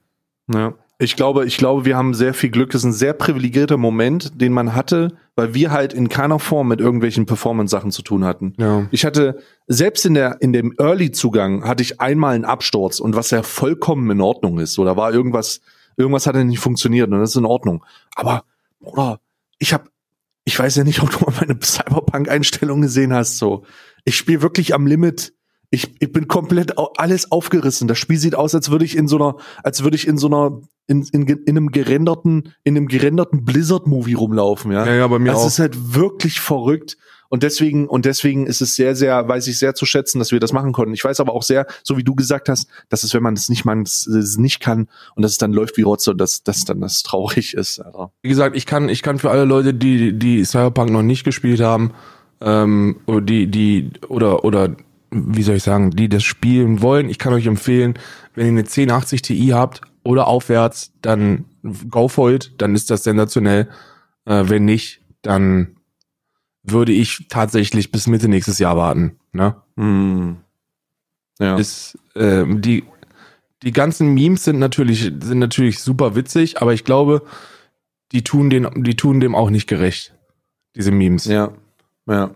[0.52, 0.74] Ja.
[0.98, 2.70] Ich glaube, ich glaube, wir haben sehr viel Glück.
[2.70, 6.68] Das ist ein sehr privilegierter Moment, den man hatte, weil wir halt in keiner Form
[6.68, 8.54] mit irgendwelchen Performance-Sachen zu tun hatten.
[8.58, 8.86] Ja.
[8.92, 13.30] Ich hatte, selbst in der, in dem Early-Zugang hatte ich einmal einen Absturz und was
[13.30, 14.78] ja vollkommen in Ordnung ist.
[14.78, 15.60] Oder war irgendwas,
[15.96, 17.84] irgendwas hat ja nicht funktioniert und das ist in Ordnung.
[18.14, 18.44] Aber,
[18.80, 19.18] Bruder,
[19.58, 19.84] ich habe,
[20.44, 23.64] ich weiß ja nicht, ob du mal meine Cyberpunk-Einstellung gesehen hast, so.
[24.04, 25.33] Ich spiele wirklich am Limit
[25.74, 27.88] ich, ich bin komplett alles aufgerissen.
[27.88, 30.28] Das Spiel sieht aus, als würde ich in so einer, als würde ich in so
[30.28, 34.86] einer, in, in, in einem gerenderten, in einem gerenderten Blizzard-Movie rumlaufen, ja.
[34.86, 35.46] Ja, ja, bei mir das auch.
[35.46, 36.96] ist halt wirklich verrückt.
[37.28, 40.38] Und deswegen, und deswegen ist es sehr, sehr, weiß ich sehr zu schätzen, dass wir
[40.38, 40.94] das machen konnten.
[40.94, 43.48] Ich weiß aber auch sehr, so wie du gesagt hast, dass es, wenn man es
[43.48, 44.06] nicht, man es
[44.38, 47.54] nicht kann und dass es dann läuft wie Rotze und dass, dass dann das traurig
[47.54, 47.80] ist.
[47.80, 48.12] Alter.
[48.22, 51.60] Wie gesagt, ich kann, ich kann für alle Leute, die, die Cyberpunk noch nicht gespielt
[51.60, 51.92] haben,
[52.40, 54.76] ähm, oder die, die, oder, oder
[55.14, 57.94] wie soll ich sagen, die das spielen wollen, ich kann euch empfehlen,
[58.34, 61.46] wenn ihr eine 1080 Ti habt oder aufwärts, dann
[61.90, 63.68] go for it, dann ist das sensationell.
[64.26, 65.76] Äh, wenn nicht, dann
[66.62, 69.18] würde ich tatsächlich bis Mitte nächstes Jahr warten.
[69.32, 69.56] Ne?
[69.76, 70.36] Hm.
[71.38, 71.56] Ja.
[71.56, 72.84] Ist, äh, die,
[73.62, 77.22] die ganzen Memes sind natürlich, sind natürlich super witzig, aber ich glaube,
[78.12, 80.14] die tun, den, die tun dem auch nicht gerecht.
[80.76, 81.24] Diese Memes.
[81.26, 81.52] Ja,
[82.06, 82.30] ja.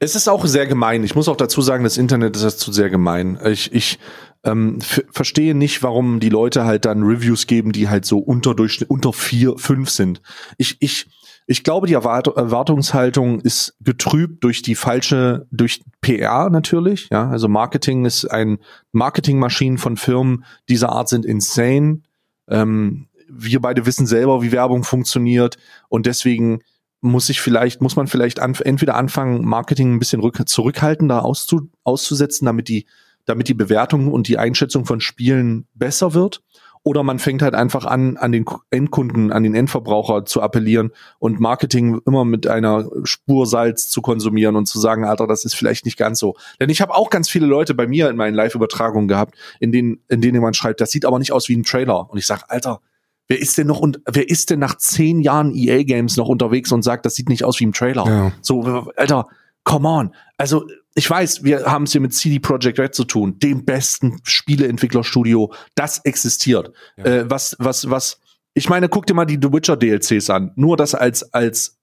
[0.00, 1.02] Es ist auch sehr gemein.
[1.02, 3.38] Ich muss auch dazu sagen, das Internet ist dazu sehr gemein.
[3.44, 3.98] Ich, ich
[4.44, 4.78] ähm,
[5.10, 9.12] verstehe nicht, warum die Leute halt dann Reviews geben, die halt so unter Durchschnitt, unter
[9.12, 10.22] vier, fünf sind.
[10.56, 11.06] Ich, ich,
[11.46, 17.08] ich glaube, die Erwart Erwartungshaltung ist getrübt durch die falsche, durch PR natürlich.
[17.10, 18.58] Ja, also Marketing ist ein
[18.92, 22.02] Marketingmaschinen von Firmen dieser Art sind insane.
[22.48, 25.58] Ähm, wir beide wissen selber, wie Werbung funktioniert
[25.88, 26.60] und deswegen
[27.00, 31.70] muss ich vielleicht, muss man vielleicht an, entweder anfangen, Marketing ein bisschen rück, zurückhaltender auszu,
[31.84, 32.86] auszusetzen, damit die,
[33.24, 36.42] damit die Bewertung und die Einschätzung von Spielen besser wird.
[36.84, 41.38] Oder man fängt halt einfach an, an den Endkunden, an den Endverbraucher zu appellieren und
[41.40, 45.84] Marketing immer mit einer Spur Salz zu konsumieren und zu sagen, Alter, das ist vielleicht
[45.84, 46.36] nicht ganz so.
[46.60, 50.00] Denn ich habe auch ganz viele Leute bei mir in meinen Live-Übertragungen gehabt, in denen,
[50.08, 52.08] in denen man schreibt, das sieht aber nicht aus wie ein Trailer.
[52.10, 52.80] Und ich sage, Alter,
[53.28, 56.72] Wer ist denn noch und wer ist denn nach zehn Jahren EA Games noch unterwegs
[56.72, 58.06] und sagt, das sieht nicht aus wie im Trailer?
[58.06, 58.32] Ja.
[58.40, 59.26] So, Alter,
[59.64, 60.14] come on.
[60.38, 64.18] Also ich weiß, wir haben es hier mit CD Projekt Red zu tun, dem besten
[64.24, 66.72] Spieleentwicklerstudio, das existiert.
[66.96, 67.04] Ja.
[67.04, 68.18] Äh, was, was, was?
[68.54, 70.52] Ich meine, guck dir mal die The Witcher DLCs an.
[70.56, 71.78] Nur das als als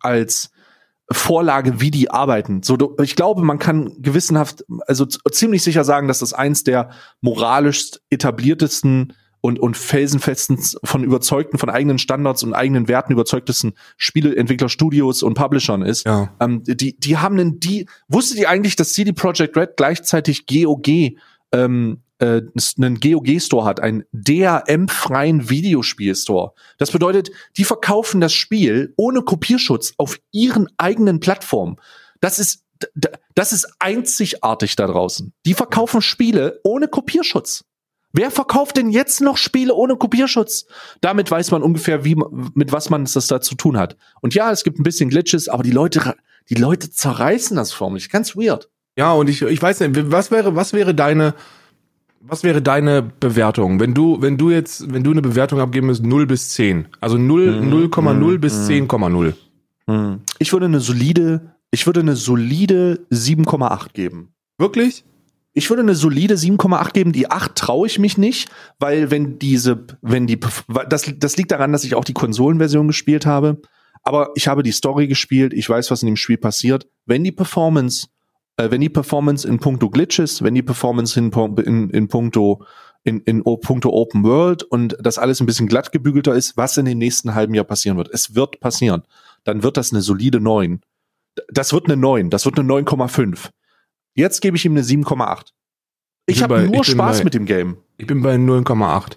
[0.00, 0.50] als
[1.10, 2.62] Vorlage, wie die arbeiten.
[2.62, 7.92] So, ich glaube, man kann gewissenhaft, also ziemlich sicher sagen, dass das eins der moralisch
[8.10, 15.34] etabliertesten und, und felsenfesten, von überzeugten, von eigenen Standards und eigenen Werten überzeugtesten Spieleentwicklerstudios und
[15.34, 16.06] Publishern ist.
[16.06, 16.34] Ja.
[16.40, 20.88] Ähm, die, die haben einen, die, wusstet ihr eigentlich, dass CD Projekt Red gleichzeitig GOG,
[21.52, 22.42] ähm, äh,
[22.78, 26.52] einen GOG-Store hat, einen DRM-freien Videospiel-Store.
[26.78, 31.76] Das bedeutet, die verkaufen das Spiel ohne Kopierschutz auf ihren eigenen Plattformen.
[32.20, 32.62] Das ist
[33.34, 35.32] das ist einzigartig da draußen.
[35.46, 37.64] Die verkaufen Spiele ohne Kopierschutz.
[38.12, 40.66] Wer verkauft denn jetzt noch Spiele ohne Kopierschutz?
[41.00, 42.16] Damit weiß man ungefähr, wie,
[42.54, 43.96] mit was man das da zu tun hat.
[44.20, 46.14] Und ja, es gibt ein bisschen Glitches, aber die Leute,
[46.48, 48.10] die Leute zerreißen das förmlich.
[48.10, 48.70] Ganz weird.
[48.96, 51.34] Ja, und ich, ich weiß nicht, was wäre, was wäre deine,
[52.20, 53.78] was wäre deine Bewertung?
[53.80, 56.88] Wenn du, wenn du jetzt, wenn du eine Bewertung abgeben müsst, 0 bis 10.
[57.00, 57.72] Also 0, mhm.
[57.92, 58.40] 0,0 mhm.
[58.40, 59.34] bis 10,0.
[59.86, 60.20] Mhm.
[60.38, 64.32] Ich würde eine solide, ich würde eine solide 7,8 geben.
[64.58, 65.04] Wirklich?
[65.56, 67.12] Ich würde eine solide 7,8 geben.
[67.12, 70.38] Die 8 traue ich mich nicht, weil wenn diese, wenn die,
[70.88, 73.62] das, das liegt daran, dass ich auch die Konsolenversion gespielt habe.
[74.02, 75.54] Aber ich habe die Story gespielt.
[75.54, 76.86] Ich weiß, was in dem Spiel passiert.
[77.06, 78.08] Wenn die Performance
[78.56, 82.64] äh, wenn die Performance in puncto Glitches, wenn die Performance in, in, in puncto
[83.04, 86.86] in, in puncto Open World und das alles ein bisschen glatt gebügelter ist, was in
[86.86, 88.08] den nächsten halben Jahr passieren wird.
[88.12, 89.04] Es wird passieren.
[89.44, 90.80] Dann wird das eine solide 9.
[91.48, 93.50] Das wird eine 9, das wird eine 9,5.
[94.16, 95.52] Jetzt gebe ich ihm eine 7,8.
[96.26, 97.76] Ich habe nur Spaß bei, mit dem Game.
[97.98, 99.12] Ich bin bei 0,8.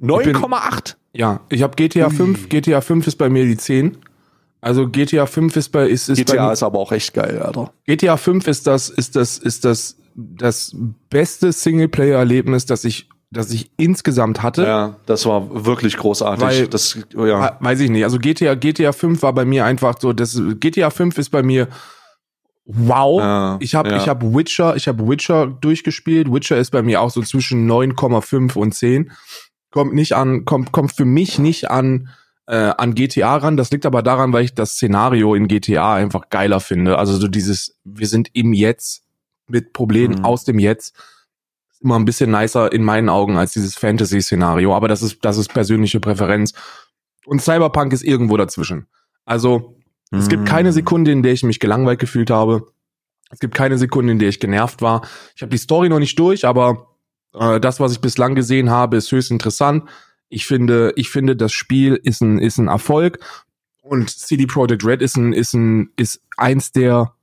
[0.00, 0.94] 9,8?
[1.12, 2.14] Ja, ich habe GTA Ui.
[2.14, 2.48] 5.
[2.48, 3.98] GTA 5 ist bei mir die 10.
[4.60, 7.72] Also GTA 5 ist bei ist, ist GTA bei, ist aber auch echt geil, Alter.
[7.86, 10.74] GTA 5 ist das ist das ist das das
[11.10, 14.62] beste Singleplayer Erlebnis, das ich das ich insgesamt hatte.
[14.62, 16.44] Ja, das war wirklich großartig.
[16.44, 17.58] Weil, das ja.
[17.60, 18.04] Weiß ich nicht.
[18.04, 21.68] Also GTA GTA 5 war bei mir einfach so, das GTA 5 ist bei mir
[22.64, 23.20] wow.
[23.20, 23.96] Ja, ich habe ja.
[23.96, 26.32] ich habe Witcher, ich habe Witcher durchgespielt.
[26.32, 29.12] Witcher ist bei mir auch so zwischen 9,5 und 10.
[29.70, 32.08] Kommt nicht an kommt kommt für mich nicht an
[32.46, 33.56] äh, an GTA ran.
[33.56, 36.98] Das liegt aber daran, weil ich das Szenario in GTA einfach geiler finde.
[36.98, 39.04] Also so dieses, wir sind im Jetzt
[39.46, 40.24] mit Problemen mhm.
[40.24, 40.94] aus dem Jetzt.
[41.72, 44.74] Ist immer ein bisschen nicer in meinen Augen als dieses Fantasy-Szenario.
[44.74, 46.52] Aber das ist, das ist persönliche Präferenz.
[47.26, 48.86] Und Cyberpunk ist irgendwo dazwischen.
[49.24, 49.76] Also,
[50.10, 50.18] mhm.
[50.18, 50.74] es gibt keine mhm.
[50.74, 52.72] Sekunde, in der ich mich gelangweilt gefühlt habe.
[53.30, 55.06] Es gibt keine Sekunde, in der ich genervt war.
[55.34, 56.94] Ich habe die Story noch nicht durch, aber
[57.34, 59.88] äh, das, was ich bislang gesehen habe, ist höchst interessant.
[60.28, 63.18] Ich finde, ich finde, das Spiel ist ein, ist ein Erfolg
[63.82, 67.14] und CD Projekt Red ist ein, ist ein, ist eins der,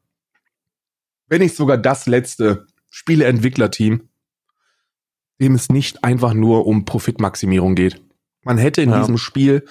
[1.28, 4.08] wenn nicht sogar das letzte Spieleentwicklerteam,
[5.40, 8.02] dem es nicht einfach nur um Profitmaximierung geht.
[8.44, 9.00] Man hätte in ja.
[9.00, 9.66] diesem Spiel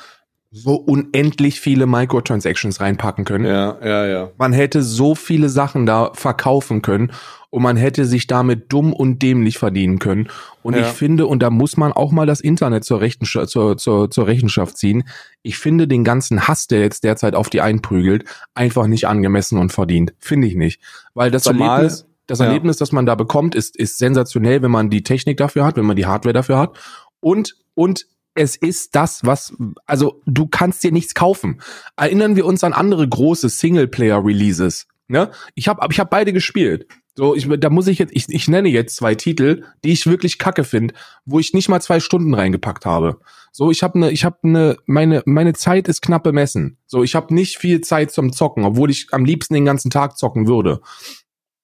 [0.53, 3.45] so unendlich viele Microtransactions reinpacken können.
[3.45, 4.31] Ja, ja, ja.
[4.37, 7.13] Man hätte so viele Sachen da verkaufen können
[7.51, 10.29] und man hätte sich damit dumm und dämlich verdienen können.
[10.63, 10.83] Und ja.
[10.83, 14.27] ich finde, und da muss man auch mal das Internet zur, Rechenschaft, zur, zur, zur
[14.27, 15.05] Rechenschaft ziehen,
[15.43, 19.73] ich finde den ganzen Hass, der jetzt derzeit auf die einprügelt, einfach nicht angemessen und
[19.73, 20.15] verdient.
[20.19, 20.81] Finde ich nicht.
[21.15, 22.47] Weil das Zumal, Erlebnis, das ja.
[22.47, 25.87] Erlebnis, das man da bekommt, ist, ist sensationell, wenn man die Technik dafür hat, wenn
[25.87, 26.77] man die Hardware dafür hat.
[27.21, 29.55] Und, und es ist das, was,
[29.87, 31.61] also du kannst dir nichts kaufen.
[31.97, 34.87] Erinnern wir uns an andere große Singleplayer-Releases.
[35.09, 35.31] Ne?
[35.55, 36.87] Ich habe ich hab beide gespielt.
[37.17, 40.39] So, ich, da muss ich jetzt, ich, ich nenne jetzt zwei Titel, die ich wirklich
[40.39, 43.19] kacke finde, wo ich nicht mal zwei Stunden reingepackt habe.
[43.53, 46.79] So, ich habe ne, ich habe ne, meine meine Zeit ist knapp bemessen.
[46.87, 50.17] So, ich habe nicht viel Zeit zum Zocken, obwohl ich am liebsten den ganzen Tag
[50.17, 50.81] zocken würde.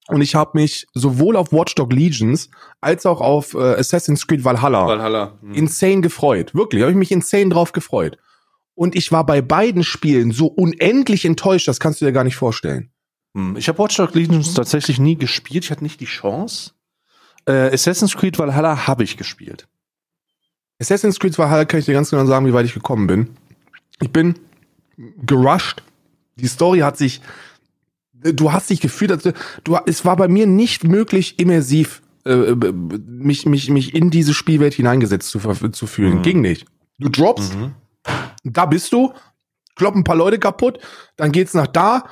[0.08, 2.48] Und ich habe mich sowohl auf Watchdog Legions
[2.80, 5.38] als auch auf äh, Assassin's Creed Valhalla, Valhalla.
[5.42, 5.54] Mhm.
[5.54, 6.54] insane gefreut.
[6.54, 8.18] Wirklich, habe ich mich insane drauf gefreut.
[8.74, 12.36] Und ich war bei beiden Spielen so unendlich enttäuscht, das kannst du dir gar nicht
[12.36, 12.90] vorstellen.
[13.34, 15.64] Hm, ich habe Watch Dogs Legion tatsächlich nie gespielt.
[15.64, 16.72] Ich hatte nicht die Chance.
[17.46, 19.66] Äh, Assassin's Creed Valhalla habe ich gespielt.
[20.80, 23.36] Assassin's Creed Valhalla kann ich dir ganz genau sagen, wie weit ich gekommen bin.
[24.00, 24.38] Ich bin
[25.24, 25.82] gerusht.
[26.36, 27.20] Die Story hat sich,
[28.22, 29.32] du hast dich gefühlt,
[29.64, 34.34] du, es war bei mir nicht möglich, immersiv äh, äh mich, mich, mich in diese
[34.34, 35.38] Spielwelt hineingesetzt zu,
[35.70, 36.18] zu fühlen.
[36.18, 36.22] Mhm.
[36.22, 36.66] Ging nicht.
[36.98, 37.74] Du droppst, mhm.
[38.44, 39.12] da bist du,
[39.74, 40.78] kloppen ein paar Leute kaputt,
[41.16, 42.04] dann geht's nach da,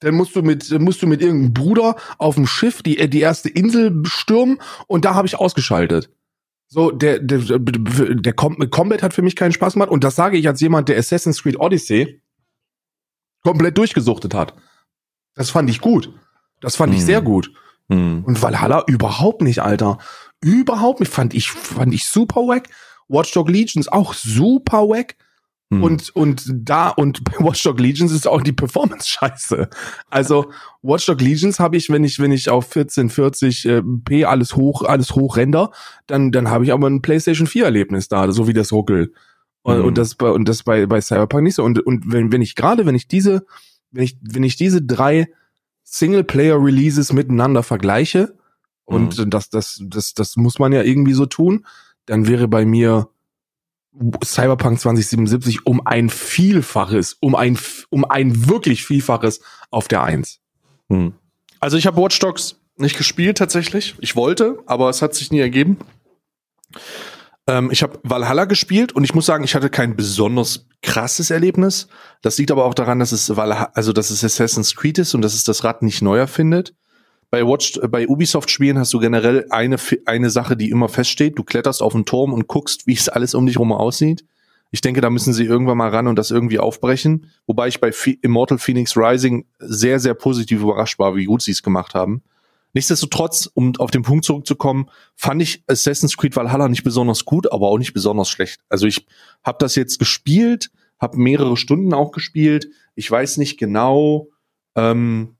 [0.00, 3.48] dann musst du mit, musst du mit irgendeinem Bruder auf dem Schiff die, die erste
[3.48, 6.10] Insel stürmen und da habe ich ausgeschaltet.
[6.68, 10.46] So, der, der, der Combat hat für mich keinen Spaß gemacht und das sage ich
[10.46, 12.22] als jemand, der Assassin's Creed Odyssey
[13.42, 14.54] komplett durchgesuchtet hat.
[15.38, 16.12] Das fand ich gut.
[16.60, 16.98] Das fand hm.
[16.98, 17.52] ich sehr gut.
[17.88, 18.24] Hm.
[18.24, 19.98] Und Valhalla überhaupt nicht, Alter.
[20.42, 21.12] Überhaupt nicht.
[21.12, 22.68] Fand ich, fand ich super wack.
[23.06, 25.16] Watchdog Legions auch super wack.
[25.70, 25.84] Hm.
[25.84, 29.68] Und, und da, und bei Watchdog Legions ist auch die Performance scheiße.
[30.10, 30.50] Also,
[30.82, 35.14] Watchdog Legions habe ich, wenn ich, wenn ich auf 1440 äh, p alles hoch, alles
[35.14, 35.70] hoch render,
[36.08, 39.12] dann, dann habe ich aber ein PlayStation 4 Erlebnis da, so wie das ruckelt.
[39.62, 39.84] Und, hm.
[39.84, 41.62] und das bei, und das bei, bei Cyberpunk nicht so.
[41.62, 43.46] Und, und wenn, wenn ich gerade, wenn ich diese,
[43.90, 45.28] wenn ich, wenn ich diese drei
[45.84, 48.36] Singleplayer-Releases miteinander vergleiche,
[48.84, 49.30] und hm.
[49.30, 51.66] das, das, das, das muss man ja irgendwie so tun,
[52.06, 53.08] dann wäre bei mir
[54.24, 57.58] Cyberpunk 2077 um ein Vielfaches, um ein,
[57.90, 60.40] um ein wirklich Vielfaches auf der Eins.
[60.88, 61.12] Hm.
[61.60, 63.94] Also ich habe Watch Dogs nicht gespielt tatsächlich.
[64.00, 65.76] Ich wollte, aber es hat sich nie ergeben.
[67.48, 71.88] Ähm, ich habe Valhalla gespielt und ich muss sagen, ich hatte kein besonders krasses Erlebnis.
[72.22, 75.22] Das liegt aber auch daran, dass es Valhalla, also dass es Assassin's Creed ist und
[75.22, 76.74] dass es das Rad nicht neu erfindet
[77.30, 79.76] bei Watch, bei Ubisoft-Spielen hast du generell eine,
[80.06, 81.38] eine Sache, die immer feststeht.
[81.38, 84.24] Du kletterst auf einen Turm und guckst, wie es alles um dich herum aussieht.
[84.70, 87.30] Ich denke, da müssen sie irgendwann mal ran und das irgendwie aufbrechen.
[87.46, 87.90] Wobei ich bei
[88.22, 92.22] Immortal Phoenix Rising sehr, sehr positiv überrascht war, wie gut sie es gemacht haben.
[92.74, 97.68] Nichtsdestotrotz, um auf den Punkt zurückzukommen, fand ich Assassin's Creed Valhalla nicht besonders gut, aber
[97.68, 98.60] auch nicht besonders schlecht.
[98.68, 99.06] Also ich
[99.44, 102.68] habe das jetzt gespielt, habe mehrere Stunden auch gespielt.
[102.94, 104.28] Ich weiß nicht genau,
[104.76, 105.36] ähm,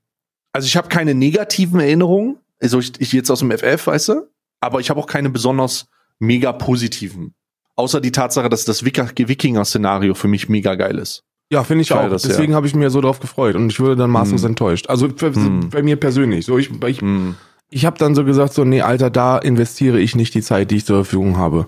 [0.51, 4.29] Also ich habe keine negativen Erinnerungen, also ich, ich jetzt aus dem FF, weißt du,
[4.59, 5.87] aber ich habe auch keine besonders
[6.19, 7.35] mega positiven.
[7.75, 11.23] Außer die Tatsache, dass das Wikinger-Szenario für mich mega geil ist.
[11.51, 12.09] Ja, finde ich auch.
[12.09, 12.55] das, Deswegen ja.
[12.57, 14.49] habe ich mir so drauf gefreut und ich würde dann maßlos Hm.
[14.49, 14.87] enttäuscht.
[14.87, 15.69] Also für, Hm.
[15.69, 16.45] bei mir persönlich.
[16.45, 17.35] So ich, ich, Hm.
[17.69, 20.77] ich habe dann so gesagt so nee, Alter, da investiere ich nicht die Zeit, die
[20.77, 21.67] ich zur Verfügung habe.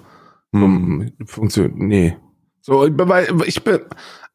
[0.53, 1.11] Hm.
[1.25, 1.75] Funktioniert.
[1.77, 2.17] Nee.
[2.61, 3.79] So, weil ich bin,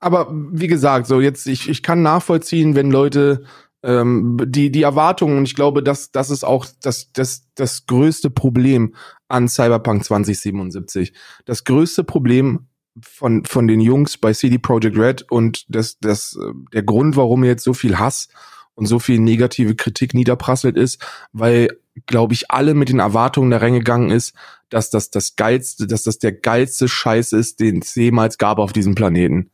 [0.01, 3.45] aber wie gesagt, so jetzt, ich, ich kann nachvollziehen, wenn Leute
[3.85, 8.31] ähm, die, die Erwartungen, und ich glaube, das, das ist auch das, das, das größte
[8.31, 8.95] Problem
[9.29, 11.13] an Cyberpunk 2077.
[11.45, 12.67] Das größte Problem
[13.03, 17.45] von, von den Jungs bei CD Projekt Red und das, das, äh, der Grund, warum
[17.45, 18.29] jetzt so viel Hass
[18.75, 21.69] und so viel negative Kritik niederprasselt ist, weil,
[22.07, 24.35] glaube ich, alle mit den Erwartungen da reingegangen ist,
[24.69, 28.73] dass das das geilste, dass das der geilste Scheiß ist, den es jemals gab auf
[28.73, 29.51] diesem Planeten.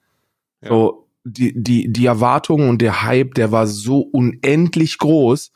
[0.63, 0.71] Ja.
[0.71, 5.53] So, die, die, die Erwartungen und der Hype, der war so unendlich groß,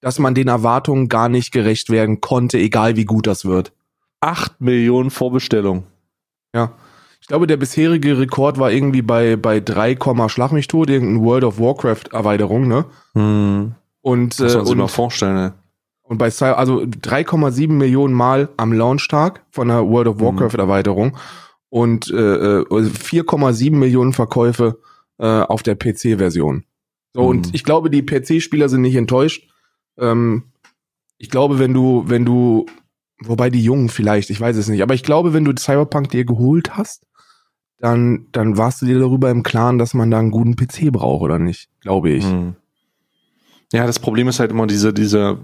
[0.00, 3.72] dass man den Erwartungen gar nicht gerecht werden konnte, egal wie gut das wird.
[4.20, 5.84] Acht Millionen Vorbestellungen.
[6.54, 6.74] Ja.
[7.20, 11.24] Ich glaube, der bisherige Rekord war irgendwie bei, bei 3, Komma Schlag mich tot, irgendeine
[11.24, 12.84] World of Warcraft Erweiterung, ne?
[13.14, 13.74] Hm.
[14.00, 15.54] Und, Muss äh, man sich mal vorstellen, ne?
[16.08, 21.16] und bei also 3,7 Millionen Mal am Launchtag von der World of Warcraft Erweiterung
[21.68, 24.78] und äh, äh, 4,7 Millionen Verkäufe
[25.18, 26.64] äh, auf der PC-Version.
[27.12, 27.26] So, Mhm.
[27.28, 29.48] und ich glaube, die PC-Spieler sind nicht enttäuscht.
[29.98, 30.44] Ähm,
[31.18, 32.66] ich glaube, wenn du, wenn du,
[33.20, 36.24] wobei die Jungen vielleicht, ich weiß es nicht, aber ich glaube, wenn du Cyberpunk dir
[36.24, 37.06] geholt hast,
[37.78, 41.22] dann, dann warst du dir darüber im Klaren, dass man da einen guten PC braucht,
[41.22, 41.68] oder nicht?
[41.80, 42.24] Glaube ich.
[42.24, 42.56] Hm.
[43.72, 45.38] Ja, das Problem ist halt immer diese, diese,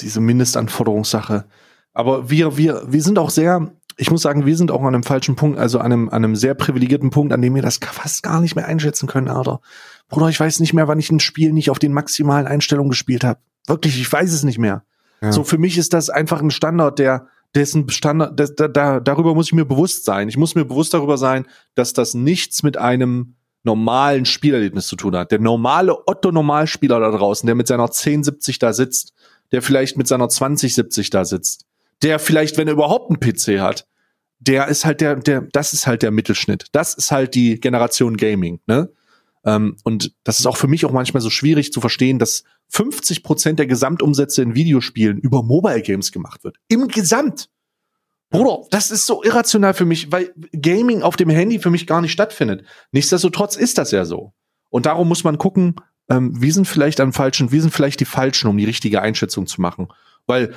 [0.00, 1.46] diese Mindestanforderungssache.
[1.92, 5.02] Aber wir, wir, wir sind auch sehr, ich muss sagen, wir sind auch an einem
[5.02, 8.22] falschen Punkt, also an einem, an einem sehr privilegierten Punkt, an dem wir das fast
[8.22, 9.60] gar nicht mehr einschätzen können, Alter.
[10.08, 13.24] Bruder, ich weiß nicht mehr, wann ich ein Spiel nicht auf den maximalen Einstellungen gespielt
[13.24, 13.40] habe.
[13.66, 14.84] Wirklich, ich weiß es nicht mehr.
[15.20, 15.32] Ja.
[15.32, 19.34] So, für mich ist das einfach ein Standard, der, dessen Standard, das, da, da, darüber
[19.34, 20.28] muss ich mir bewusst sein.
[20.28, 25.16] Ich muss mir bewusst darüber sein, dass das nichts mit einem normalen Spielerlebnis zu tun
[25.16, 25.32] hat.
[25.32, 29.12] Der normale Otto-Normalspieler da draußen, der mit seiner 1070 da sitzt,
[29.52, 31.66] der vielleicht mit seiner 2070 da sitzt,
[32.02, 33.86] der vielleicht, wenn er überhaupt einen PC hat,
[34.38, 36.66] der ist halt der, der, das ist halt der Mittelschnitt.
[36.72, 38.90] Das ist halt die Generation Gaming, ne?
[39.44, 43.22] Ähm, und das ist auch für mich auch manchmal so schwierig zu verstehen, dass 50
[43.22, 46.56] Prozent der Gesamtumsätze in Videospielen über Mobile Games gemacht wird.
[46.68, 47.48] Im Gesamt.
[48.30, 52.00] Bruder, das ist so irrational für mich, weil Gaming auf dem Handy für mich gar
[52.00, 52.64] nicht stattfindet.
[52.92, 54.32] Nichtsdestotrotz ist das ja so.
[54.68, 55.74] Und darum muss man gucken,
[56.08, 59.48] ähm, wir sind vielleicht am falschen, wir sind vielleicht die Falschen, um die richtige Einschätzung
[59.48, 59.88] zu machen.
[60.26, 60.54] Weil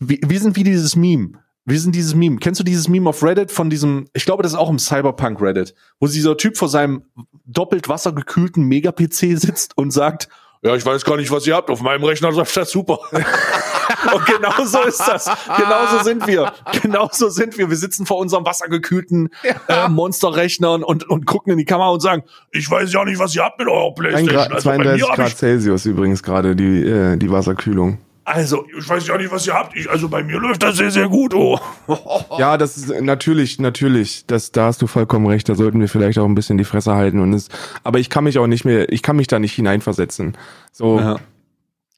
[0.00, 1.38] wir sind wie dieses Meme.
[1.66, 2.38] Wir sind dieses Meme.
[2.38, 5.40] Kennst du dieses Meme auf Reddit von diesem, ich glaube, das ist auch im Cyberpunk
[5.40, 7.04] Reddit, wo dieser Typ vor seinem
[7.44, 10.28] doppelt wassergekühlten Mega-PC sitzt und sagt,
[10.62, 11.70] ja, ich weiß gar nicht, was ihr habt.
[11.70, 12.98] Auf meinem Rechner läuft das super.
[13.12, 15.30] und genau so ist das.
[15.56, 16.52] Genauso sind wir.
[16.82, 17.70] Genauso sind wir.
[17.70, 19.30] Wir sitzen vor unserem wassergekühlten
[19.68, 23.34] äh, Monsterrechnern und, und gucken in die Kamera und sagen, ich weiß ja nicht, was
[23.34, 24.34] ihr habt mit eurer Ein Playstation.
[24.34, 27.98] Grad, Also, bei 32 mir hab Grad Celsius übrigens gerade die, äh, die Wasserkühlung.
[28.30, 29.76] Also, ich weiß ja nicht, was ihr habt.
[29.76, 31.34] Ich, also bei mir läuft das sehr, sehr gut.
[31.34, 31.58] Oh.
[32.38, 35.48] Ja, das ist äh, natürlich, natürlich, das, da hast du vollkommen recht.
[35.48, 37.48] Da sollten wir vielleicht auch ein bisschen die Fresse halten und es,
[37.84, 40.36] aber ich kann mich auch nicht mehr, ich kann mich da nicht hineinversetzen.
[40.72, 41.16] So, Ja.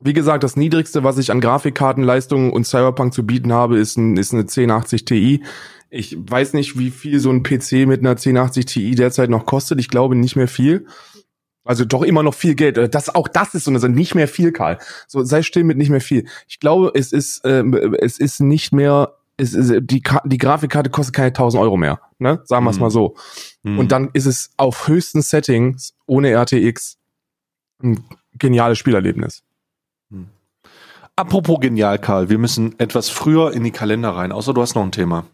[0.00, 4.16] wie gesagt, das niedrigste, was ich an Grafikkartenleistungen und Cyberpunk zu bieten habe, ist, ein,
[4.16, 5.42] ist eine 1080 Ti.
[5.90, 9.78] Ich weiß nicht, wie viel so ein PC mit einer 1080 Ti derzeit noch kostet.
[9.78, 10.86] Ich glaube nicht mehr viel.
[11.64, 12.76] Also doch immer noch viel Geld.
[12.94, 14.78] Das auch das ist so eine Sache, nicht mehr viel, Karl.
[15.06, 16.26] So sei still mit nicht mehr viel.
[16.48, 20.90] Ich glaube, es ist ähm, es ist nicht mehr es ist, die Ka- die Grafikkarte
[20.90, 22.42] kostet keine 1000 Euro mehr, ne?
[22.44, 22.82] Sagen wir es Mhm.
[22.82, 23.14] mal so.
[23.64, 26.98] Und dann ist es auf höchsten Settings ohne RTX
[27.82, 28.04] ein
[28.38, 29.42] geniales Spielerlebnis.
[31.16, 34.82] Apropos genial, Karl, wir müssen etwas früher in die Kalender rein, außer du hast noch
[34.82, 35.26] ein Thema.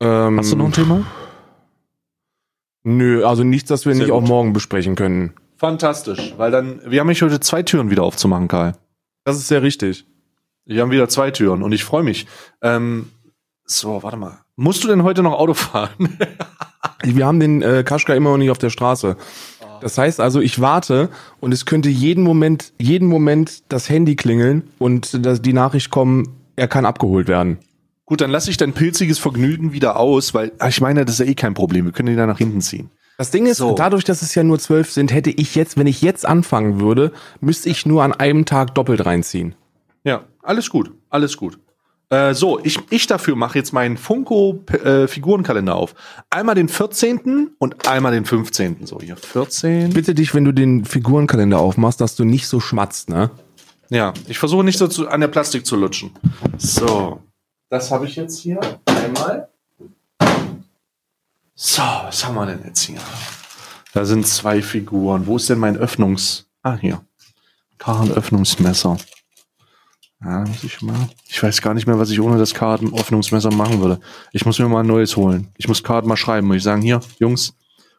[0.00, 1.04] Ähm, Hast du noch ein Thema?
[2.88, 4.28] Nö, also nichts, das wir Sehr nicht auch gut.
[4.28, 5.34] morgen besprechen können.
[5.58, 8.76] Fantastisch, weil dann, wir haben mich heute zwei Türen wieder aufzumachen, Karl.
[9.24, 10.06] Das ist sehr richtig.
[10.64, 12.26] Wir haben wieder zwei Türen und ich freue mich.
[12.62, 13.10] Ähm,
[13.64, 14.38] so, warte mal.
[14.56, 16.18] Musst du denn heute noch Auto fahren?
[17.04, 19.16] Wir haben den äh, Kaschka immer noch nicht auf der Straße.
[19.80, 21.10] Das heißt also, ich warte
[21.40, 26.36] und es könnte jeden Moment, jeden Moment das Handy klingeln und dass die Nachricht kommen,
[26.56, 27.58] er kann abgeholt werden.
[28.08, 31.26] Gut, dann lasse ich dein pilziges Vergnügen wieder aus, weil ach, ich meine, das ist
[31.26, 31.84] ja eh kein Problem.
[31.84, 32.88] Wir können den da nach hinten ziehen.
[33.18, 33.74] Das Ding ist, So.
[33.74, 37.12] dadurch, dass es ja nur zwölf sind, hätte ich jetzt, wenn ich jetzt anfangen würde,
[37.42, 39.54] müsste ich nur an einem Tag doppelt reinziehen.
[40.04, 41.58] Ja, alles gut, alles gut.
[42.08, 45.94] Äh, so, ich, ich dafür mache jetzt meinen Funko-Figurenkalender auf.
[46.30, 47.50] Einmal den 14.
[47.58, 48.86] und einmal den 15.
[48.86, 49.90] So, hier 14.
[49.92, 53.30] Bitte dich, wenn du den Figurenkalender aufmachst, dass du nicht so schmatzt, ne?
[53.90, 56.12] Ja, ich versuche nicht so zu, an der Plastik zu lutschen.
[56.56, 57.20] So,
[57.70, 58.60] das habe ich jetzt hier.
[58.86, 59.48] Einmal.
[61.54, 63.00] So, was haben wir denn jetzt hier?
[63.92, 65.26] Da sind zwei Figuren.
[65.26, 66.46] Wo ist denn mein Öffnungs...
[66.62, 67.04] Ah, hier.
[67.78, 68.96] Kartenöffnungsmesser.
[70.22, 71.08] Ja, muss ich mal.
[71.28, 74.00] Ich weiß gar nicht mehr, was ich ohne das Kartenöffnungsmesser machen würde.
[74.32, 75.48] Ich muss mir mal ein neues holen.
[75.56, 76.46] Ich muss Karten mal schreiben.
[76.46, 77.54] Muss ich sagen, hier, Jungs.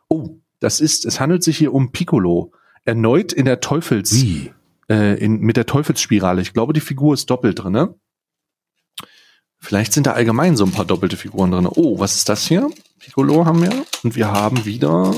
[0.09, 2.51] Oh, das ist, es handelt sich hier um Piccolo.
[2.85, 4.51] Erneut in der Teufels, Wie?
[4.89, 6.41] äh, in, mit der Teufelsspirale.
[6.41, 7.95] Ich glaube, die Figur ist doppelt drin, ne?
[9.59, 11.67] Vielleicht sind da allgemein so ein paar doppelte Figuren drin.
[11.67, 12.69] Oh, was ist das hier?
[12.99, 13.71] Piccolo haben wir.
[14.03, 15.13] Und wir haben wieder.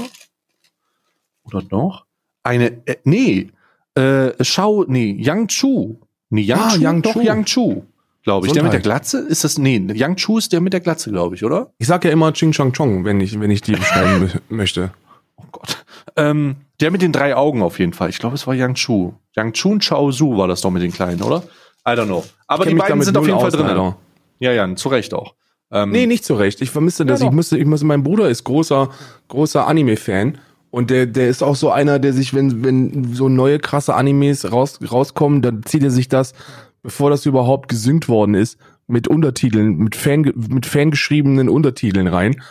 [1.43, 2.05] Oder noch?
[2.43, 2.81] Eine.
[2.85, 3.49] Äh, nee.
[3.95, 4.85] Äh, Shao.
[4.87, 5.99] Nee, Yang Chu.
[6.29, 6.81] Nee, Yang Ah, Chu.
[6.81, 7.21] Yang doch, Chu.
[7.21, 7.83] Yang Chu.
[8.23, 8.53] Glaube ich.
[8.53, 8.79] Der mit der.
[8.79, 9.19] Glatze?
[9.19, 9.57] Ist das.
[9.57, 11.71] Nee, Yang Chu ist der mit der Glatze, glaube ich, oder?
[11.77, 14.91] Ich sag ja immer Ching Chong Chong, wenn ich, wenn ich die beschreiben mö- möchte.
[15.37, 15.83] Oh Gott.
[16.15, 18.09] Ähm, der mit den drei Augen auf jeden Fall.
[18.09, 19.13] Ich glaube, es war Yang Chu.
[19.35, 21.43] Yang Chu und Chao Su war das doch mit den Kleinen, oder?
[21.87, 22.23] I don't know.
[22.47, 23.67] Aber die beiden sind auf jeden Fall aus, drin.
[23.67, 23.97] leider.
[24.41, 25.35] Ja, ja, zu Recht auch.
[25.71, 26.61] Ähm, Nee, nicht zurecht.
[26.61, 27.21] Ich vermisse das.
[27.21, 28.89] Ja, ich müsste, ich müsste, mein Bruder ist großer,
[29.27, 30.39] großer Anime-Fan.
[30.71, 34.51] Und der, der ist auch so einer, der sich, wenn, wenn so neue krasse Animes
[34.51, 36.33] raus, rauskommen, dann zieht er sich das,
[36.81, 42.41] bevor das überhaupt gesynkt worden ist, mit Untertiteln, mit Fan, mit fangeschriebenen Untertiteln rein.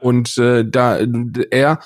[0.00, 0.98] Und äh, da
[1.50, 1.78] er,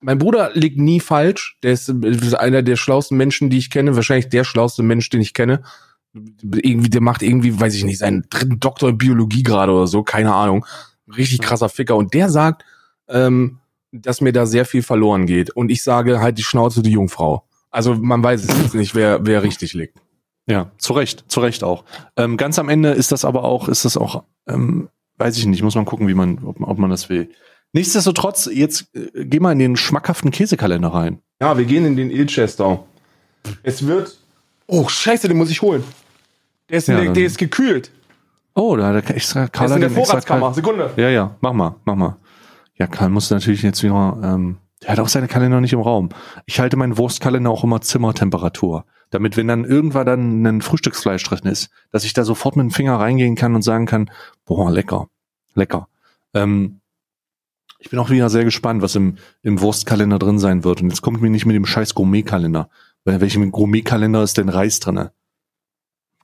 [0.00, 1.56] mein Bruder liegt nie falsch.
[1.62, 5.22] Der ist, ist einer der schlauesten Menschen, die ich kenne, wahrscheinlich der schlauste Mensch, den
[5.22, 5.62] ich kenne.
[6.42, 10.02] Irgendwie, der macht irgendwie, weiß ich nicht, seinen dritten Doktor in Biologie gerade oder so,
[10.02, 10.64] keine Ahnung.
[11.16, 11.96] Richtig krasser Ficker.
[11.96, 12.64] Und der sagt,
[13.08, 13.58] ähm,
[13.92, 15.50] dass mir da sehr viel verloren geht.
[15.50, 17.44] Und ich sage halt die Schnauze, die Jungfrau.
[17.70, 19.98] Also man weiß es jetzt nicht, wer, wer richtig liegt.
[20.48, 21.84] Ja, zu Recht, zu Recht auch.
[22.16, 24.88] Ähm, ganz am Ende ist das aber auch, ist das auch, ähm,
[25.18, 27.30] weiß ich nicht, muss man gucken, wie man, ob, ob man das will.
[27.72, 31.20] Nichtsdestotrotz, jetzt äh, geh mal in den schmackhaften Käsekalender rein.
[31.40, 32.84] Ja, wir gehen in den Ilchester.
[33.62, 34.18] Es wird.
[34.66, 35.84] Oh, scheiße, den muss ich holen.
[36.70, 37.90] Der ist, Ja, der, der ist gekühlt.
[38.54, 40.54] Oh, da hat der extra Der Karl ist hat in der Vorratskammer.
[40.54, 40.90] Sekunde.
[40.96, 42.16] Ja, ja, mach mal, mach mal.
[42.74, 46.08] Ja, Karl muss natürlich jetzt wieder, ähm, der hat auch seine Kalender nicht im Raum.
[46.46, 48.84] Ich halte meinen Wurstkalender auch immer Zimmertemperatur.
[49.10, 52.70] Damit, wenn dann irgendwann dann ein Frühstücksfleisch drin ist, dass ich da sofort mit dem
[52.70, 54.10] Finger reingehen kann und sagen kann,
[54.44, 55.08] boah, lecker,
[55.54, 55.88] lecker.
[56.34, 56.80] Ähm,
[57.78, 60.82] ich bin auch wieder sehr gespannt, was im, im Wurstkalender drin sein wird.
[60.82, 62.68] Und jetzt kommt mir nicht mit dem scheiß Gourmetkalender.
[63.04, 65.12] Weil in welchem Gourmetkalender ist denn Reis drinne?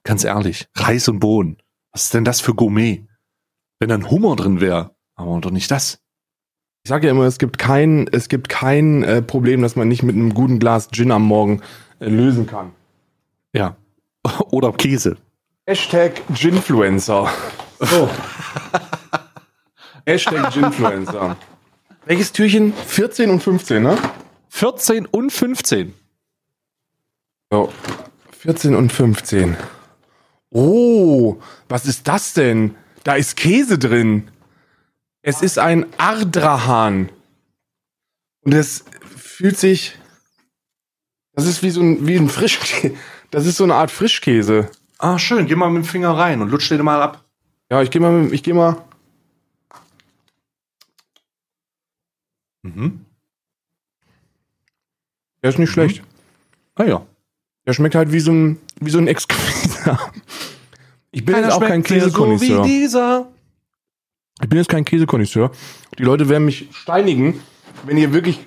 [0.03, 1.57] Ganz ehrlich, Reis und Bohnen.
[1.91, 3.07] Was ist denn das für Gourmet?
[3.79, 5.99] Wenn dann Hummer drin wäre, aber doch nicht das.
[6.83, 10.03] Ich sage ja immer, es gibt kein, es gibt kein äh, Problem, das man nicht
[10.03, 11.61] mit einem guten Glas Gin am Morgen
[11.99, 12.71] äh, lösen kann.
[13.53, 13.77] Ja.
[14.51, 15.17] Oder Käse.
[15.65, 17.29] Hashtag Ginfluencer.
[17.79, 18.09] So.
[20.05, 21.37] Hashtag Ginfluencer.
[22.05, 22.73] Welches Türchen?
[22.73, 23.97] 14 und 15, ne?
[24.49, 25.93] 14 und 15.
[27.49, 27.71] So.
[28.39, 29.55] 14 und 15.
[30.53, 32.75] Oh, was ist das denn?
[33.03, 34.29] Da ist Käse drin.
[35.21, 37.09] Es ist ein Ardrahan.
[38.41, 38.85] Und es
[39.17, 39.97] fühlt sich.
[41.33, 42.95] Das ist wie so ein, wie ein Frischkäse.
[43.31, 44.69] Das ist so eine Art Frischkäse.
[44.99, 45.47] Ah, schön.
[45.47, 47.23] Geh mal mit dem Finger rein und lutsch den mal ab.
[47.71, 48.77] Ja, ich gehe mal, mit- ich gehe mal.
[52.61, 53.03] Mhm.
[55.41, 56.03] Der ist nicht schlecht.
[56.75, 57.05] Ah ja.
[57.65, 60.11] Der schmeckt halt wie so ein, wie so ein Exquisiter.
[61.13, 62.63] Ich bin jetzt auch kein Käsekonisseur.
[62.63, 63.27] dieser.
[64.41, 65.51] Ich bin jetzt kein Käsekonisseur.
[65.97, 67.39] Die Leute werden mich steinigen,
[67.85, 68.39] wenn ihr wirklich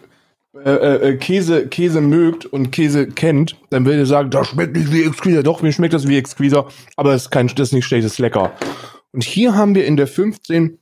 [0.64, 0.70] äh,
[1.10, 5.04] äh, Käse, Käse mögt und Käse kennt, dann werdet ihr sagen, das schmeckt nicht wie
[5.04, 5.44] Exquisiter.
[5.44, 8.12] Doch, mir schmeckt das wie Exquisiter, aber es ist kein, das ist nicht schlecht, das
[8.12, 8.52] ist lecker.
[9.12, 10.78] Und hier haben wir in der 15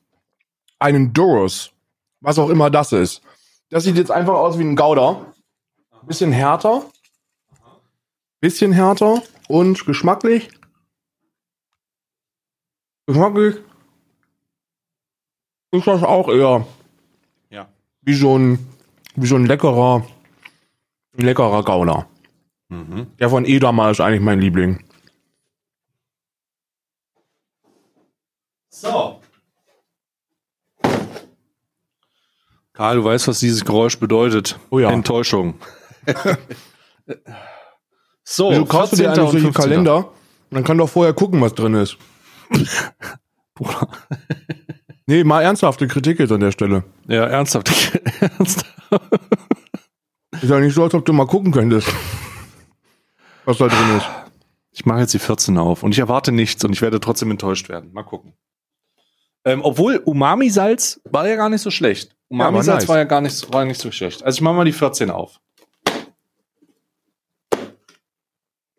[0.79, 1.73] einen Doros,
[2.21, 3.21] was auch immer das ist.
[3.69, 5.35] Das sieht jetzt einfach aus wie ein Gouda.
[6.07, 6.85] Bisschen härter.
[8.41, 10.49] Bisschen härter und geschmacklich.
[13.07, 13.57] Geschmacklich
[15.73, 16.67] ist das auch eher
[17.51, 17.69] Ja.
[18.03, 18.59] wie so ein,
[19.17, 20.07] wie so ein leckerer,
[21.17, 22.07] leckerer Gouda.
[22.69, 23.09] Mhm.
[23.19, 24.83] Der von Edamer ist eigentlich mein Liebling.
[28.71, 29.21] So.
[32.73, 34.59] Karl, du weißt, was dieses Geräusch bedeutet.
[34.71, 34.91] Oh ja.
[34.91, 35.55] Enttäuschung.
[38.25, 39.09] so, Wieso kaufst du dir 14.
[39.09, 39.53] eigentlich solche und 15.
[39.53, 40.11] Kalender?
[40.51, 41.97] Man kann doch vorher gucken, was drin ist.
[43.55, 43.89] Bruder.
[45.07, 46.85] Nee, mal ernsthafte Kritik jetzt an der Stelle.
[47.07, 47.71] Ja, ernsthaft.
[48.21, 48.75] ernsthaft.
[50.41, 51.89] Ist ja nicht so, als ob du mal gucken könntest,
[53.45, 54.07] was da drin ist.
[54.73, 57.69] Ich mache jetzt die 14 auf und ich erwarte nichts und ich werde trotzdem enttäuscht
[57.69, 57.93] werden.
[57.93, 58.35] Mal gucken.
[59.45, 62.17] Ähm, obwohl Umami-Salz war ja gar nicht so schlecht.
[62.29, 62.89] Umami-Salz war nice.
[62.89, 64.25] war ja gar nicht, war nicht so schlecht.
[64.25, 65.39] Also ich mache mal die 14 auf.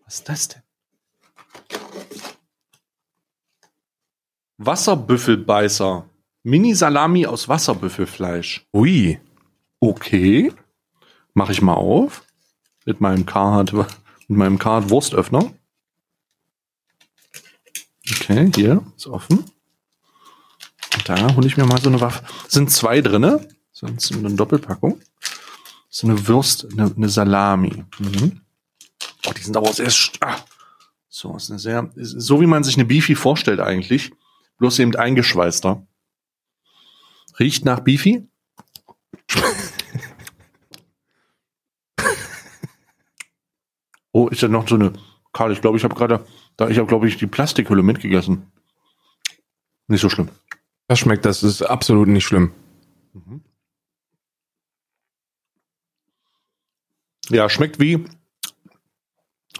[0.03, 0.64] Was ist das denn?
[4.57, 6.09] Wasserbüffelbeißer.
[6.43, 8.65] Mini-Salami aus Wasserbüffelfleisch.
[8.73, 9.19] Ui.
[9.79, 10.53] Okay.
[11.33, 12.23] Mache ich mal auf.
[12.85, 15.51] Mit meinem Carhartt, mit meinem Carhartt Wurstöffner.
[18.11, 19.43] Okay, hier ist offen.
[20.93, 22.23] Und da hole ich mir mal so eine Waffe.
[22.47, 23.47] Sind zwei drinne.
[23.71, 25.01] Sonst eine Doppelpackung.
[25.89, 27.83] So eine Wurst, eine, eine Salami.
[27.99, 28.41] Mhm.
[29.25, 29.91] Oh, die sind aber auch sehr.
[30.21, 30.37] Ah.
[31.09, 31.89] So, ist eine sehr.
[31.95, 34.11] Ist so wie man sich eine Beefy vorstellt eigentlich.
[34.57, 35.85] Bloß eben eingeschweißter.
[37.39, 38.27] Riecht nach Beefy.
[44.11, 44.93] Oh, ist da noch so eine.
[45.33, 46.25] Karl, ich glaube, ich habe gerade.
[46.55, 48.49] Da, ich habe, glaube ich, die Plastikhülle mitgegessen.
[49.87, 50.29] Nicht so schlimm.
[50.87, 52.53] Das schmeckt, das ist absolut nicht schlimm.
[57.29, 58.05] Ja, schmeckt wie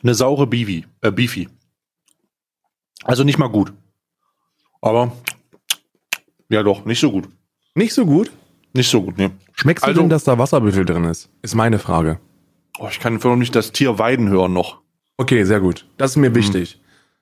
[0.04, 0.86] eine saure Beefy.
[1.02, 1.50] Äh, Beefy.
[3.04, 3.74] Also nicht mal gut.
[4.86, 5.12] Aber
[6.50, 7.28] ja doch, nicht so gut.
[7.74, 8.32] Nicht so gut?
[8.74, 9.32] Nicht so gut, ne.
[9.56, 11.28] Schmeckst du Also- denn, dass da Wasserbüttel drin ist?
[11.42, 12.20] Ist meine Frage.
[12.78, 14.82] Oh, ich kann einfach nicht das Tier weiden hören noch.
[15.18, 15.88] Okay, sehr gut.
[15.98, 16.36] Das ist mir Mhm.
[16.36, 16.80] wichtig.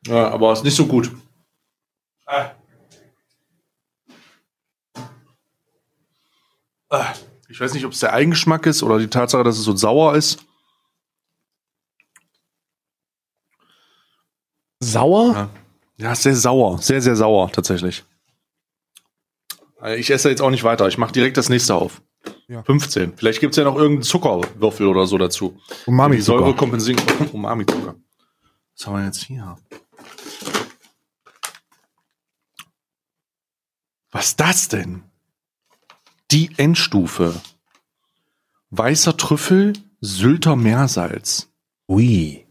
[0.07, 1.09] Ja, aber ist nicht so gut.
[2.25, 2.51] Ah.
[6.89, 7.13] Ah.
[7.47, 10.15] Ich weiß nicht, ob es der Eigengeschmack ist oder die Tatsache, dass es so sauer
[10.15, 10.43] ist.
[14.79, 15.33] Sauer?
[15.33, 15.49] Ja,
[16.03, 16.79] ja ist sehr sauer.
[16.79, 18.03] Sehr, sehr sauer, tatsächlich.
[19.97, 20.87] Ich esse jetzt auch nicht weiter.
[20.87, 22.01] Ich mache direkt das nächste auf.
[22.47, 22.63] Ja.
[22.63, 23.17] 15.
[23.17, 25.59] Vielleicht gibt es ja noch irgendeinen Zuckerwürfel oder so dazu.
[25.85, 26.57] Umami die Säure Zucker.
[26.57, 27.01] kompensieren.
[27.33, 27.95] Umami-Zucker.
[28.75, 29.55] Was haben wir jetzt hier?
[34.11, 35.03] Was ist das denn?
[36.31, 37.41] Die Endstufe.
[38.69, 41.51] Weißer Trüffel, Sylter Meersalz.
[41.87, 42.45] Ui.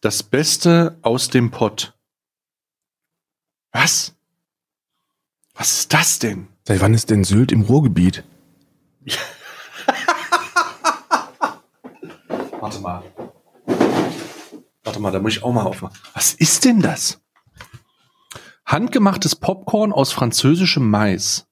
[0.00, 1.97] Das Beste aus dem Pott.
[3.72, 4.14] Was?
[5.54, 6.48] Was ist das denn?
[6.66, 8.24] Seit wann ist denn Sylt im Ruhrgebiet?
[12.60, 13.02] Warte mal.
[14.84, 15.96] Warte mal, da muss ich auch mal aufmachen.
[16.14, 17.20] Was ist denn das?
[18.66, 21.46] Handgemachtes Popcorn aus französischem Mais.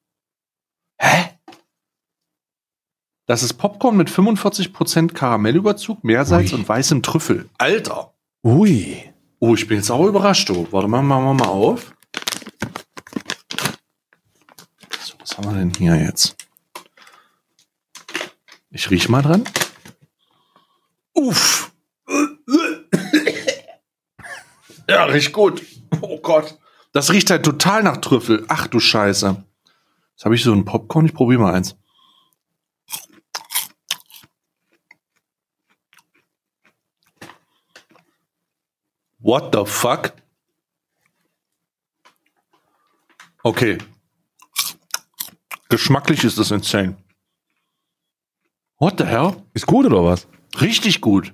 [0.98, 1.30] Hä?
[3.26, 6.58] Das ist Popcorn mit 45% Karamellüberzug, Meersalz Ui.
[6.58, 7.48] und weißem Trüffel.
[7.58, 8.14] Alter!
[8.44, 9.12] Ui.
[9.40, 10.48] Oh, ich bin jetzt auch überrascht.
[10.50, 10.68] Oh.
[10.70, 11.92] Warte mal, machen wir mal auf.
[15.00, 16.37] So, was haben wir denn hier jetzt?
[18.70, 19.45] Ich riech mal dran.
[21.12, 21.72] Uff.
[24.89, 25.62] Ja, riecht gut.
[26.01, 26.59] Oh Gott.
[26.93, 28.47] Das riecht halt total nach Trüffel.
[28.49, 29.45] Ach du Scheiße.
[30.12, 31.07] Jetzt habe ich so ein Popcorn.
[31.07, 31.76] Ich probiere mal eins.
[39.18, 40.12] What the fuck?
[43.43, 43.78] Okay.
[45.68, 46.96] Geschmacklich ist das insane.
[48.78, 49.36] What the hell?
[49.54, 50.28] Ist gut oder was?
[50.60, 51.32] Richtig gut.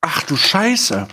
[0.00, 1.08] Ach du Scheiße.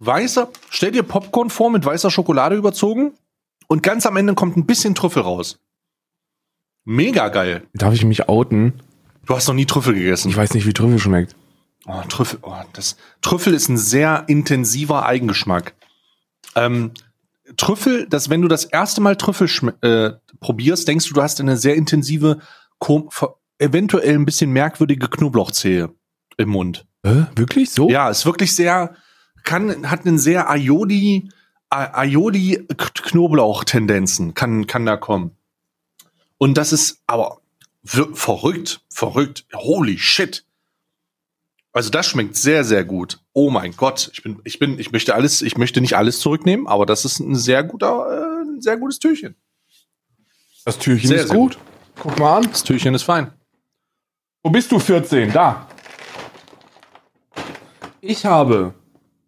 [0.00, 3.12] Weißer, stell dir Popcorn vor mit weißer Schokolade überzogen
[3.66, 5.58] und ganz am Ende kommt ein bisschen Trüffel raus.
[6.84, 7.66] Mega geil.
[7.74, 8.80] Darf ich mich outen?
[9.26, 10.30] Du hast noch nie Trüffel gegessen.
[10.30, 11.36] Ich weiß nicht, wie Trüffel schmeckt.
[11.86, 15.74] Oh, Trüffel, oh, das, Trüffel ist ein sehr intensiver Eigengeschmack.
[16.54, 16.92] Ähm,
[17.56, 19.48] Trüffel, dass wenn du das erste Mal Trüffel
[19.82, 22.38] äh, probierst, denkst du, du hast eine sehr intensive,
[23.58, 25.90] eventuell ein bisschen merkwürdige Knoblauchzehe
[26.36, 26.86] im Mund.
[27.02, 27.88] Äh, wirklich so?
[27.88, 28.94] Ja, ist wirklich sehr,
[29.44, 31.30] kann, hat einen sehr Aioli,
[31.70, 35.36] A- Aioli Knoblauch-Tendenzen, kann, kann da kommen.
[36.38, 37.40] Und das ist aber
[37.84, 39.46] verrückt, verrückt.
[39.54, 40.44] Holy shit.
[41.72, 43.20] Also das schmeckt sehr, sehr gut.
[43.40, 46.66] Oh mein Gott, ich bin, ich bin, ich möchte alles, ich möchte nicht alles zurücknehmen,
[46.66, 49.36] aber das ist ein sehr guter, äh, ein sehr gutes Türchen.
[50.64, 51.56] Das Türchen Sehr, ist sehr gut.
[52.00, 52.48] Guck mal an.
[52.50, 53.32] Das Türchen ist fein.
[54.42, 55.32] Wo bist du 14?
[55.32, 55.68] Da.
[58.00, 58.74] Ich habe.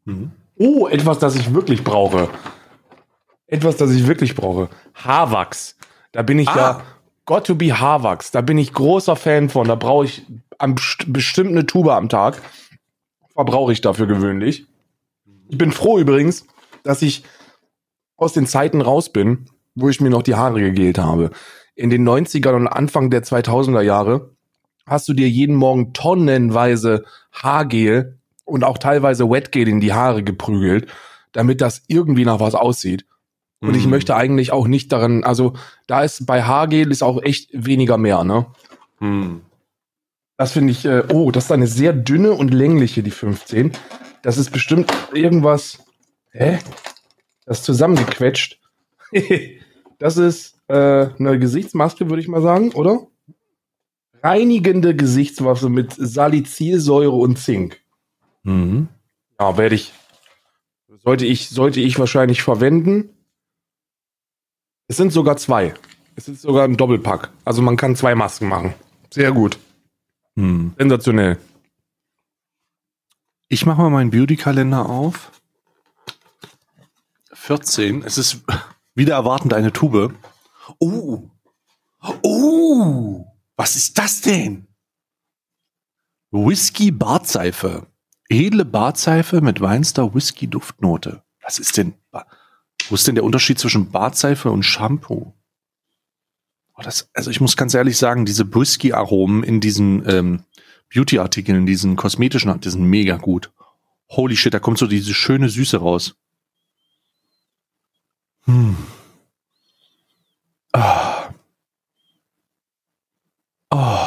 [0.07, 0.33] Mhm.
[0.59, 2.29] Oh, etwas, das ich wirklich brauche.
[3.47, 4.69] Etwas, das ich wirklich brauche.
[4.95, 5.77] Haarwachs.
[6.11, 6.57] Da bin ich Ah.
[6.57, 6.83] ja.
[7.27, 8.33] Got to be Haarwachs.
[8.33, 9.69] Da bin ich großer Fan von.
[9.69, 10.23] Da brauche ich
[10.59, 12.43] am, best- bestimmt eine Tube am Tag.
[13.35, 14.67] Verbrauche ich dafür gewöhnlich.
[15.49, 16.47] Ich bin froh übrigens,
[16.83, 17.25] dass ich
[18.17, 21.31] aus den Zeiten raus bin, wo ich mir noch die Haare gegelt habe.
[21.75, 24.31] In den 90ern und Anfang der 2000er Jahre
[24.87, 30.89] hast du dir jeden Morgen tonnenweise Haargel und auch teilweise Wetgel in die Haare geprügelt,
[31.33, 33.07] damit das irgendwie nach was aussieht.
[33.61, 33.91] Und ich Mhm.
[33.91, 35.53] möchte eigentlich auch nicht daran, also
[35.87, 38.47] da ist bei Haargel ist auch echt weniger mehr, ne?
[38.99, 39.43] Hm.
[40.41, 43.73] Das finde ich, äh, oh, das ist eine sehr dünne und längliche, die 15.
[44.23, 45.85] Das ist bestimmt irgendwas,
[46.31, 46.59] hä?
[47.45, 48.59] Das ist zusammengequetscht.
[49.99, 53.07] das ist äh, eine Gesichtsmaske, würde ich mal sagen, oder?
[54.23, 57.79] Reinigende Gesichtswaffe mit Salicylsäure und Zink.
[58.43, 58.89] Mhm.
[59.39, 59.93] Ja, werde ich,
[61.05, 63.11] sollte ich, sollte ich wahrscheinlich verwenden.
[64.89, 65.75] Es sind sogar zwei.
[66.17, 67.31] Es ist sogar ein Doppelpack.
[67.45, 68.73] Also man kann zwei Masken machen.
[69.11, 69.59] Sehr gut.
[70.37, 70.75] Hm.
[70.79, 71.39] Sensationell.
[73.49, 75.33] Ich mache mal meinen Beauty-Kalender auf.
[77.33, 78.03] 14.
[78.05, 78.45] Es ist
[78.95, 80.15] wieder erwartend eine Tube.
[80.79, 81.29] Oh.
[82.23, 83.27] Oh.
[83.57, 84.67] Was ist das denn?
[86.31, 87.87] Whisky Bartseife.
[88.29, 91.25] Edle Bartseife mit Weinster Whisky Duftnote.
[91.43, 91.95] Was ist denn?
[92.89, 95.33] Wo ist denn der Unterschied zwischen Bartseife und Shampoo?
[96.81, 100.45] Oh, das, also ich muss ganz ehrlich sagen, diese Whisky-Aromen in diesen ähm,
[100.93, 103.53] Beauty-Artikeln, diesen kosmetischen, die sind mega gut.
[104.09, 106.15] Holy shit, da kommt so diese schöne Süße raus.
[108.47, 108.77] Hm.
[110.73, 111.35] Ah.
[113.69, 113.99] Oh.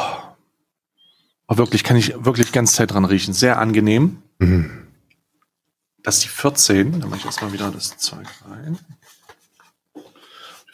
[1.46, 1.56] oh.
[1.56, 3.34] Wirklich, kann ich wirklich ganz Zeit dran riechen.
[3.34, 4.20] Sehr angenehm.
[4.40, 4.88] Mhm.
[6.02, 7.00] Das ist die 14.
[7.00, 8.78] Da mache ich erstmal wieder das Zeug rein.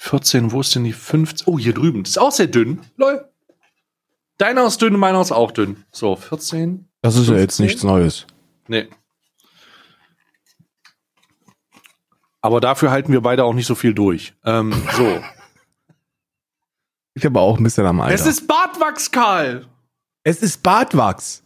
[0.03, 1.47] 14, wo ist denn die 15?
[1.47, 2.03] Oh, hier drüben.
[2.03, 2.81] Das ist auch sehr dünn.
[2.97, 3.29] Lol.
[4.39, 5.85] Deiner ist dünn, meiner ist auch dünn.
[5.93, 6.89] So, 14.
[7.03, 7.67] Das ist ja jetzt 15?
[7.67, 8.27] nichts Neues.
[8.67, 8.89] Nee.
[12.41, 14.33] Aber dafür halten wir beide auch nicht so viel durch.
[14.43, 15.23] Ähm, so.
[17.13, 18.15] Ich habe auch ein bisschen am Alter.
[18.15, 19.67] es ist Bartwachs, Karl.
[20.25, 21.43] es ist Bartwachs.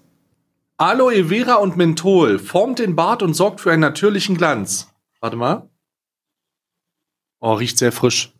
[0.76, 4.94] Aloe Vera und Menthol formt den Bart und sorgt für einen natürlichen Glanz.
[5.20, 5.68] Warte mal.
[7.40, 8.32] Oh, riecht sehr frisch.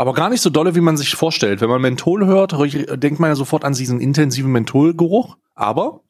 [0.00, 1.60] Aber gar nicht so dolle, wie man sich vorstellt.
[1.60, 2.52] Wenn man Menthol hört,
[3.02, 5.36] denkt man ja sofort an diesen intensiven Mentholgeruch.
[5.54, 6.00] Aber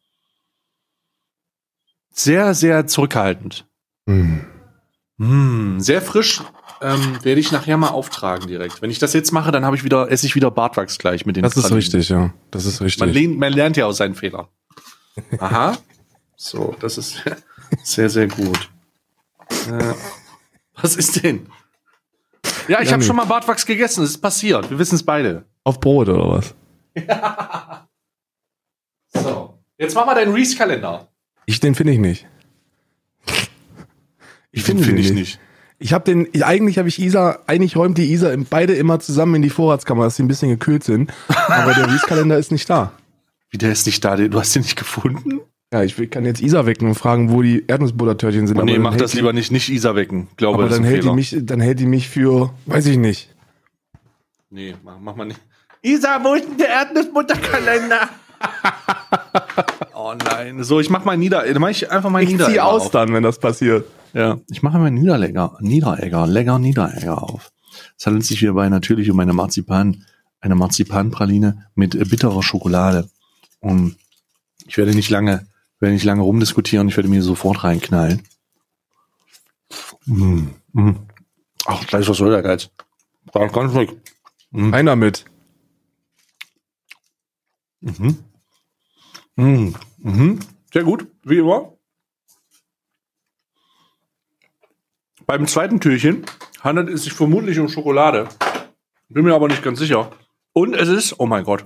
[2.12, 3.66] sehr, sehr zurückhaltend.
[4.06, 4.46] Mhm.
[5.16, 6.40] Mm, sehr frisch.
[6.80, 8.80] Ähm, werde ich nachher mal auftragen direkt.
[8.80, 11.34] Wenn ich das jetzt mache, dann habe ich wieder, esse ich wieder Bartwachs gleich mit
[11.34, 11.78] den Das ist Pralinen.
[11.78, 12.32] richtig, ja.
[12.52, 13.00] Das ist richtig.
[13.00, 14.46] Man, lehnt, man lernt ja aus seinen Fehlern.
[15.40, 15.76] Aha.
[16.36, 17.24] So, das ist
[17.82, 18.70] sehr, sehr gut.
[19.68, 19.94] Äh,
[20.80, 21.48] was ist denn?
[22.68, 23.06] Ja, ich Ja, habe nee.
[23.06, 24.02] schon mal Bartwachs gegessen.
[24.04, 24.70] Es ist passiert.
[24.70, 25.44] Wir wissen es beide.
[25.64, 26.54] Auf Brot oder was?
[29.12, 29.58] So.
[29.78, 31.08] Jetzt mach mal deinen Reese-Kalender.
[31.46, 32.26] Ich, den finde ich nicht.
[34.52, 35.38] Ich finde Finde den ich nicht.
[35.38, 35.40] nicht.
[35.78, 39.42] Ich habe den, eigentlich habe ich Isa, eigentlich räumt die Isa beide immer zusammen in
[39.42, 41.12] die Vorratskammer, dass sie ein bisschen gekühlt sind.
[41.28, 42.92] Aber der Reese-Kalender ist nicht da.
[43.50, 44.16] Wie der ist nicht da.
[44.16, 45.40] Du hast den nicht gefunden?
[45.72, 48.58] Ja, ich will- kann jetzt Isa wecken und fragen, wo die Erdnussbuttertörtchen sind.
[48.58, 49.52] Oh, nee, mach das die- lieber nicht.
[49.52, 50.26] Nicht Isa wecken.
[50.36, 53.28] Glaube, Aber das dann hält, die mich, dann hält die mich für, weiß ich nicht.
[54.50, 55.40] Nee, mach, mach mal nicht.
[55.82, 58.08] Isa, wo ist denn der Erdnussbutterkalender?
[59.94, 60.62] oh nein.
[60.64, 61.44] So, ich mach mal Nieder.
[61.50, 62.90] Dann mach ich einfach mal Ich zieh Niederegger aus auf.
[62.90, 63.86] dann, wenn das passiert.
[64.12, 67.52] Ja, ich mache mal Niederlegger, Niederegger, Legger Niederegger auf.
[67.96, 70.04] Es handelt sich hierbei natürlich um eine Marzipan,
[70.40, 73.08] eine Marzipanpraline mit bitterer Schokolade.
[73.60, 73.96] Und
[74.66, 75.46] ich werde nicht lange,
[75.80, 78.22] werde nicht lange rumdiskutieren, ich werde mir sofort reinknallen.
[80.06, 80.96] Mm, mm.
[81.66, 82.70] Ach, gleich was soll der Geiz?
[83.32, 83.90] Ganz, ganz ruhig.
[84.50, 84.74] Mm.
[84.74, 85.24] Einer mit.
[87.80, 88.18] Mhm.
[89.36, 89.74] Mhm.
[89.98, 90.40] Mhm.
[90.72, 91.72] Sehr gut, wie immer.
[95.26, 96.26] Beim zweiten Türchen
[96.60, 98.28] handelt es sich vermutlich um Schokolade.
[99.08, 100.10] Bin mir aber nicht ganz sicher.
[100.52, 101.64] Und es ist, oh mein Gott,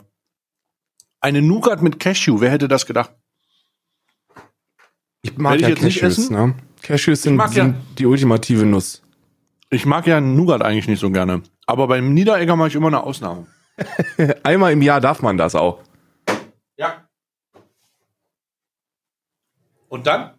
[1.21, 2.41] eine Nougat mit Cashew.
[2.41, 3.15] Wer hätte das gedacht?
[5.25, 6.37] Ich mag ich ja nicht Cashews, essen?
[6.37, 6.55] ne?
[6.83, 9.03] Cashews sind, ja- sind die ultimative Nuss.
[9.70, 11.43] Ich mag ja Nougat eigentlich nicht so gerne.
[11.66, 13.47] Aber beim Niederegger mache ich immer eine Ausnahme.
[14.43, 15.81] Einmal im Jahr darf man das auch.
[16.77, 17.09] Ja.
[19.89, 20.31] Und dann?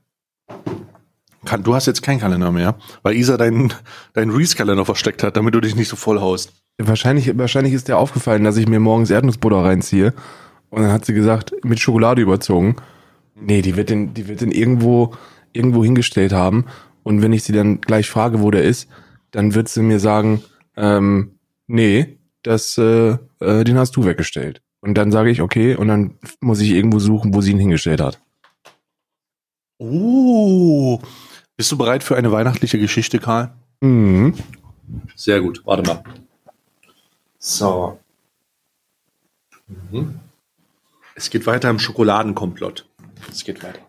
[1.45, 3.73] Kann, du hast jetzt keinen Kalender mehr, weil Isa deinen
[4.13, 6.53] deinen Reese-Kalender versteckt hat, damit du dich nicht so voll haust.
[6.77, 10.13] Wahrscheinlich, wahrscheinlich ist dir aufgefallen, dass ich mir morgens Erdnussbutter reinziehe.
[10.69, 12.75] Und dann hat sie gesagt, mit Schokolade überzogen.
[13.35, 15.13] Nee, die wird den, die wird den irgendwo,
[15.53, 16.65] irgendwo hingestellt haben.
[17.03, 18.87] Und wenn ich sie dann gleich frage, wo der ist,
[19.31, 20.41] dann wird sie mir sagen,
[20.77, 24.61] ähm, nee, das, äh, äh, den hast du weggestellt.
[24.79, 28.01] Und dann sage ich, okay, und dann muss ich irgendwo suchen, wo sie ihn hingestellt
[28.01, 28.21] hat.
[29.77, 31.01] Oh.
[31.57, 33.53] Bist du bereit für eine weihnachtliche Geschichte, Karl?
[33.81, 34.33] Mhm.
[35.15, 35.61] Sehr gut.
[35.65, 36.03] Warte mal.
[37.37, 37.99] So.
[39.67, 40.19] Mhm.
[41.15, 42.87] Es geht weiter im Schokoladenkomplott.
[43.31, 43.85] Es geht weiter.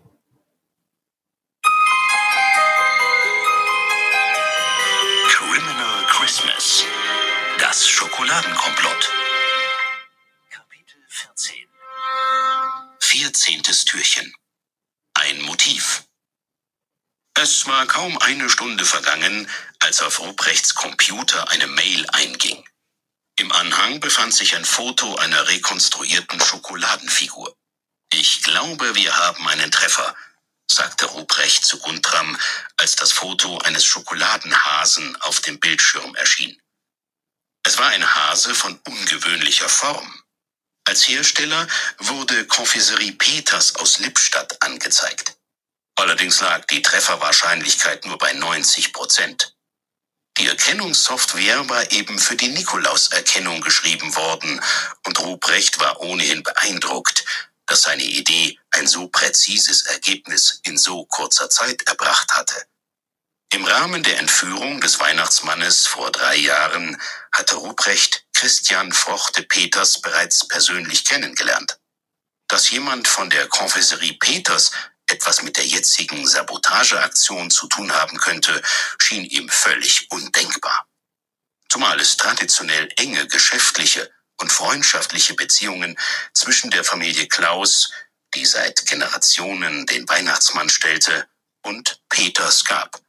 [5.28, 6.84] Criminal Christmas.
[7.58, 9.12] Das Schokoladenkomplott.
[10.50, 11.68] Kapitel 14.
[13.00, 14.32] Vierzehntes Türchen.
[15.14, 16.04] Ein Motiv.
[17.38, 19.48] Es war kaum eine Stunde vergangen,
[19.80, 22.64] als auf Ruprechts Computer eine Mail einging.
[23.38, 27.54] Im Anhang befand sich ein Foto einer rekonstruierten Schokoladenfigur.
[28.12, 30.14] Ich glaube, wir haben einen Treffer,
[30.70, 32.38] sagte Ruprecht zu Guntram,
[32.76, 36.60] als das Foto eines Schokoladenhasen auf dem Bildschirm erschien.
[37.64, 40.22] Es war ein Hase von ungewöhnlicher Form.
[40.84, 41.66] Als Hersteller
[41.98, 45.36] wurde Konfiserie Peters aus Lippstadt angezeigt.
[45.96, 49.56] Allerdings lag die Trefferwahrscheinlichkeit nur bei 90 Prozent.
[50.38, 54.62] Die Erkennungssoftware war eben für die Nikolauserkennung geschrieben worden
[55.06, 57.24] und Ruprecht war ohnehin beeindruckt,
[57.66, 62.66] dass seine Idee ein so präzises Ergebnis in so kurzer Zeit erbracht hatte.
[63.52, 67.00] Im Rahmen der Entführung des Weihnachtsmannes vor drei Jahren
[67.32, 71.78] hatte Ruprecht Christian Frochte Peters bereits persönlich kennengelernt.
[72.48, 74.72] Dass jemand von der Konfessorie Peters
[75.08, 78.62] etwas mit der jetzigen Sabotageaktion zu tun haben könnte,
[78.98, 80.86] schien ihm völlig undenkbar.
[81.68, 85.98] Zumal es traditionell enge geschäftliche und freundschaftliche Beziehungen
[86.34, 87.90] zwischen der Familie Klaus,
[88.34, 91.28] die seit Generationen den Weihnachtsmann stellte,
[91.62, 93.00] und Peters gab.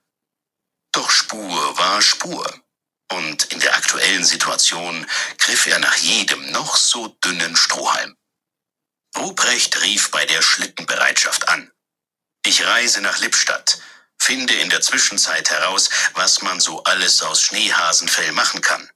[0.91, 2.61] Doch Spur war Spur.
[3.09, 5.05] Und in der aktuellen Situation
[5.37, 8.17] griff er nach jedem noch so dünnen Strohhalm.
[9.15, 11.71] Ruprecht rief bei der Schlittenbereitschaft an.
[12.45, 13.79] Ich reise nach Lippstadt,
[14.17, 18.89] finde in der Zwischenzeit heraus, was man so alles aus Schneehasenfell machen kann.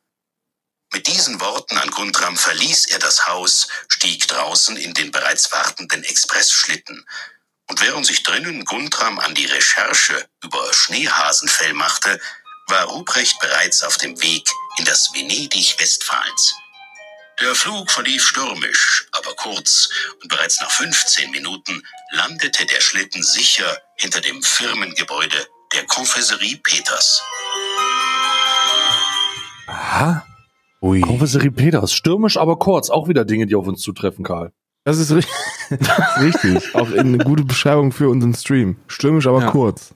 [0.93, 6.03] Mit diesen Worten an Guntram verließ er das Haus, stieg draußen in den bereits wartenden
[6.03, 7.07] Expressschlitten.
[7.67, 12.19] Und während sich drinnen Guntram an die Recherche über Schneehasenfell machte,
[12.67, 16.55] war Ruprecht bereits auf dem Weg in das Venedig Westfalens.
[17.39, 19.89] Der Flug verlief stürmisch, aber kurz,
[20.21, 27.23] und bereits nach 15 Minuten landete der Schlitten sicher hinter dem Firmengebäude der Konfessorie Peters.
[29.67, 30.27] Aha.
[30.81, 31.01] Ui.
[31.01, 31.93] Konfessorie Peters.
[31.93, 32.89] Stürmisch, aber kurz.
[32.89, 34.51] Auch wieder Dinge, die auf uns zutreffen, Karl.
[34.83, 35.35] Das ist richtig.
[36.19, 36.75] richtig.
[36.75, 38.77] Auch eine gute Beschreibung für unseren Stream.
[38.87, 39.51] Stürmisch, aber ja.
[39.51, 39.93] kurz.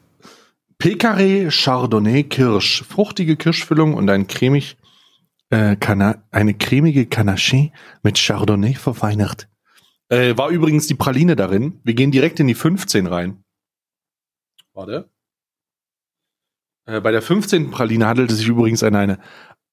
[0.79, 2.83] Pekaré Chardonnay Kirsch.
[2.83, 4.77] Fruchtige Kirschfüllung und ein cremig
[5.49, 5.75] äh,
[6.31, 7.71] eine cremige Canache
[8.03, 9.47] mit Chardonnay verfeinert.
[10.09, 11.79] Äh, war übrigens die Praline darin.
[11.83, 13.43] Wir gehen direkt in die 15 rein.
[14.73, 15.09] Warte.
[16.85, 17.71] Äh, bei der 15.
[17.71, 19.19] Praline handelt es sich übrigens an eine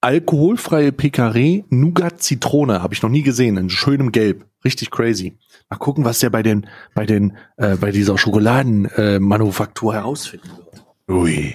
[0.03, 2.83] alkoholfreie Pekaré Nougat Zitrone.
[2.83, 3.57] Habe ich noch nie gesehen.
[3.57, 4.45] In schönem Gelb.
[4.65, 5.39] Richtig crazy.
[5.71, 10.85] Mal gucken, was der bei den, bei den, äh, bei dieser Schokoladenmanufaktur äh, herausfinden wird.
[11.09, 11.55] Ui.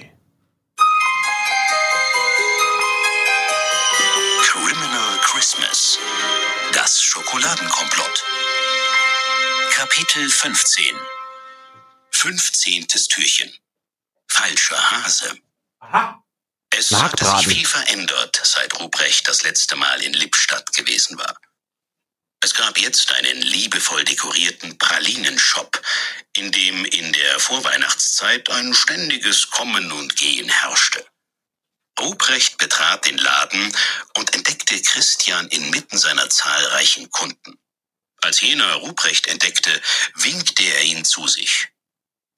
[7.27, 8.23] Schokoladenkomplott.
[9.71, 10.95] Kapitel 15
[12.11, 12.87] 15.
[12.87, 13.51] Türchen.
[14.27, 15.37] Falscher Hase.
[15.79, 16.23] Aha.
[16.77, 21.35] Es hatte sich viel verändert, seit Ruprecht das letzte Mal in Lippstadt gewesen war.
[22.39, 25.81] Es gab jetzt einen liebevoll dekorierten Pralinenshop,
[26.35, 31.03] in dem in der Vorweihnachtszeit ein ständiges Kommen und Gehen herrschte.
[31.99, 33.75] Ruprecht betrat den Laden
[34.15, 37.57] und entdeckte Christian inmitten seiner zahlreichen Kunden.
[38.21, 39.81] Als jener Ruprecht entdeckte,
[40.13, 41.69] winkte er ihn zu sich.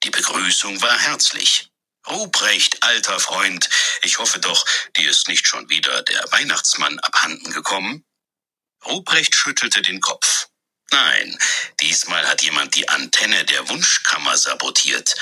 [0.04, 1.70] Die Begrüßung war herzlich.
[2.08, 3.70] Ruprecht, alter Freund,
[4.04, 4.66] ich hoffe doch,
[4.98, 8.06] dir ist nicht schon wieder der Weihnachtsmann abhanden gekommen?
[8.86, 10.48] Ruprecht schüttelte den Kopf.
[10.92, 11.38] Nein,
[11.82, 15.14] diesmal hat jemand die Antenne der Wunschkammer sabotiert,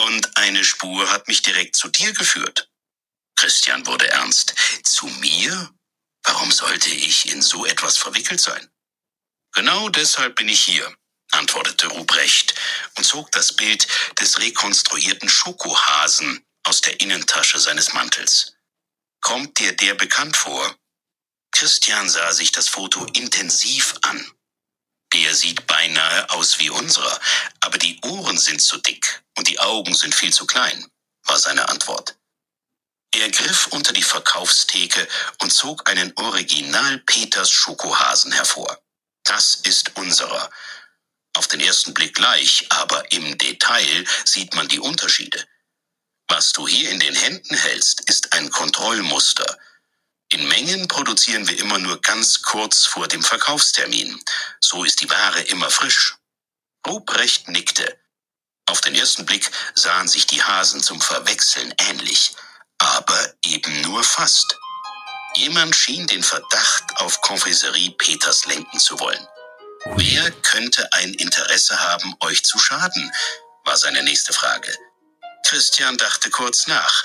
[0.00, 2.70] und eine Spur hat mich direkt zu dir geführt.
[3.36, 4.54] Christian wurde ernst.
[4.84, 5.74] Zu mir?
[6.24, 8.70] Warum sollte ich in so etwas verwickelt sein?
[9.52, 10.94] Genau deshalb bin ich hier,
[11.32, 12.54] antwortete Ruprecht
[12.96, 13.86] und zog das Bild
[14.20, 18.54] des rekonstruierten Schokohasen aus der Innentasche seines Mantels.
[19.20, 20.76] Kommt dir der bekannt vor?
[21.52, 24.32] Christian sah sich das Foto intensiv an.
[25.14, 27.18] Der sieht beinahe aus wie unserer,
[27.60, 30.86] aber die Ohren sind zu dick und die Augen sind viel zu klein,
[31.24, 32.16] war seine Antwort.
[33.14, 35.08] Er griff unter die Verkaufstheke
[35.40, 38.82] und zog einen Original Peters Schokohasen hervor.
[39.24, 40.50] Das ist unserer.
[41.38, 45.46] Auf den ersten Blick gleich, aber im Detail sieht man die Unterschiede.
[46.26, 49.56] Was du hier in den Händen hältst, ist ein Kontrollmuster.
[50.30, 54.20] In Mengen produzieren wir immer nur ganz kurz vor dem Verkaufstermin.
[54.58, 56.16] So ist die Ware immer frisch.
[56.84, 58.00] Ruprecht nickte.
[58.66, 62.34] Auf den ersten Blick sahen sich die Hasen zum Verwechseln ähnlich,
[62.78, 64.56] aber eben nur fast.
[65.36, 69.24] Jemand schien den Verdacht auf Konfiserie Peters lenken zu wollen.
[69.84, 73.10] Wer könnte ein Interesse haben, euch zu schaden?
[73.64, 74.68] war seine nächste Frage.
[75.46, 77.04] Christian dachte kurz nach.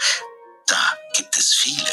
[0.65, 0.79] Da
[1.15, 1.83] gibt es viele.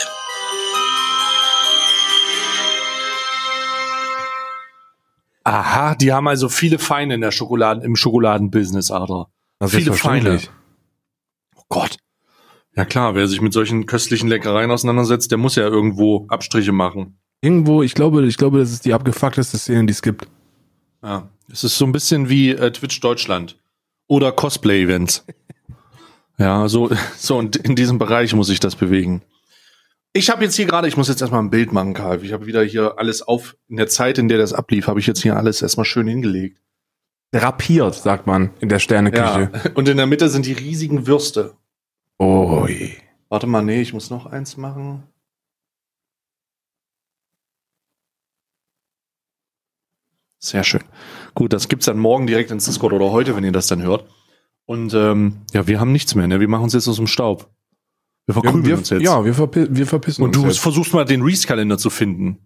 [5.45, 9.27] Aha, die haben also viele Feinde in der Schokoladen, im Schokoladenbusiness, Alter.
[9.59, 10.41] Das viele Feinde.
[11.57, 11.97] Oh Gott.
[12.77, 17.19] Ja klar, wer sich mit solchen köstlichen Leckereien auseinandersetzt, der muss ja irgendwo Abstriche machen.
[17.43, 20.27] Irgendwo, ich glaube, ich glaube, das ist die abgefuckteste Szene, die es gibt.
[21.03, 21.29] Ja.
[21.51, 23.57] Es ist so ein bisschen wie äh, Twitch Deutschland
[24.07, 25.25] oder Cosplay-Events.
[26.39, 29.23] ja, so, so und in diesem Bereich muss ich das bewegen.
[30.13, 32.25] Ich habe jetzt hier gerade, ich muss jetzt erstmal ein Bild machen, Karl.
[32.25, 35.07] Ich habe wieder hier alles auf, in der Zeit, in der das ablief, habe ich
[35.07, 36.59] jetzt hier alles erstmal schön hingelegt.
[37.33, 39.51] Drapiert, sagt man in der Sterneküche.
[39.53, 39.71] Ja.
[39.75, 41.55] Und in der Mitte sind die riesigen Würste.
[42.19, 42.67] Oh.
[43.29, 45.05] Warte mal, nee, ich muss noch eins machen.
[50.43, 50.83] Sehr schön.
[51.35, 54.05] Gut, das gibt's dann morgen direkt ins Discord oder heute, wenn ihr das dann hört.
[54.67, 56.41] Und ähm, ja, wir haben nichts mehr, ne?
[56.41, 57.51] Wir machen uns jetzt aus dem Staub.
[58.27, 59.03] Wir verkrümeln wir, uns jetzt.
[59.03, 60.59] Ja, wir, verpi wir verpissen Und uns du jetzt.
[60.61, 62.39] versuchst mal den Reese-Kalender zu finden.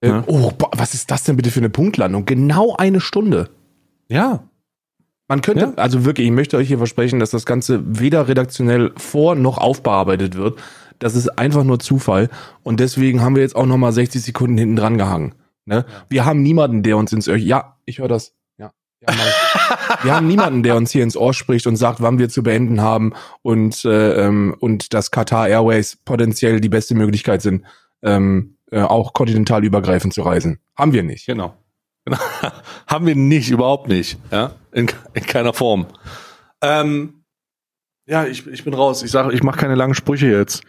[0.00, 0.24] Äh, Ja.
[0.26, 2.24] Oh, boah, was ist das denn bitte für eine Punktlandung?
[2.26, 3.50] Genau eine Stunde.
[4.08, 4.44] Ja.
[5.28, 5.72] Man könnte, Ja.
[5.76, 10.36] also wirklich, ich möchte euch hier versprechen, dass das Ganze weder redaktionell vor noch aufbearbeitet
[10.36, 10.58] wird.
[10.98, 12.28] Das ist einfach nur Zufall.
[12.64, 15.34] Und deswegen haben wir jetzt auch nochmal 60 Sekunden hinten dran gehangen.
[15.64, 15.84] Ne?
[16.08, 18.34] Wir haben niemanden, der uns ins Ohr, ja, ich höre das.
[18.58, 18.72] Ja.
[19.00, 19.14] ja
[20.02, 22.80] wir haben niemanden, der uns hier ins Ohr spricht und sagt, wann wir zu beenden
[22.80, 27.64] haben und, äh, ähm, und dass Qatar Airways potenziell die beste Möglichkeit sind,
[28.02, 30.60] ähm, äh, auch kontinentalübergreifend zu reisen.
[30.76, 31.26] Haben wir nicht.
[31.26, 31.56] Genau.
[32.86, 34.18] Haben wir nicht, überhaupt nicht.
[34.30, 35.86] Ja, in, in keiner Form.
[36.62, 37.24] Ähm,
[38.06, 39.02] ja, ich, ich bin raus.
[39.02, 40.62] Ich sage, ich mache keine langen Sprüche jetzt.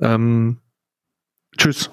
[0.00, 0.60] Ähm,
[1.56, 1.90] tschüss.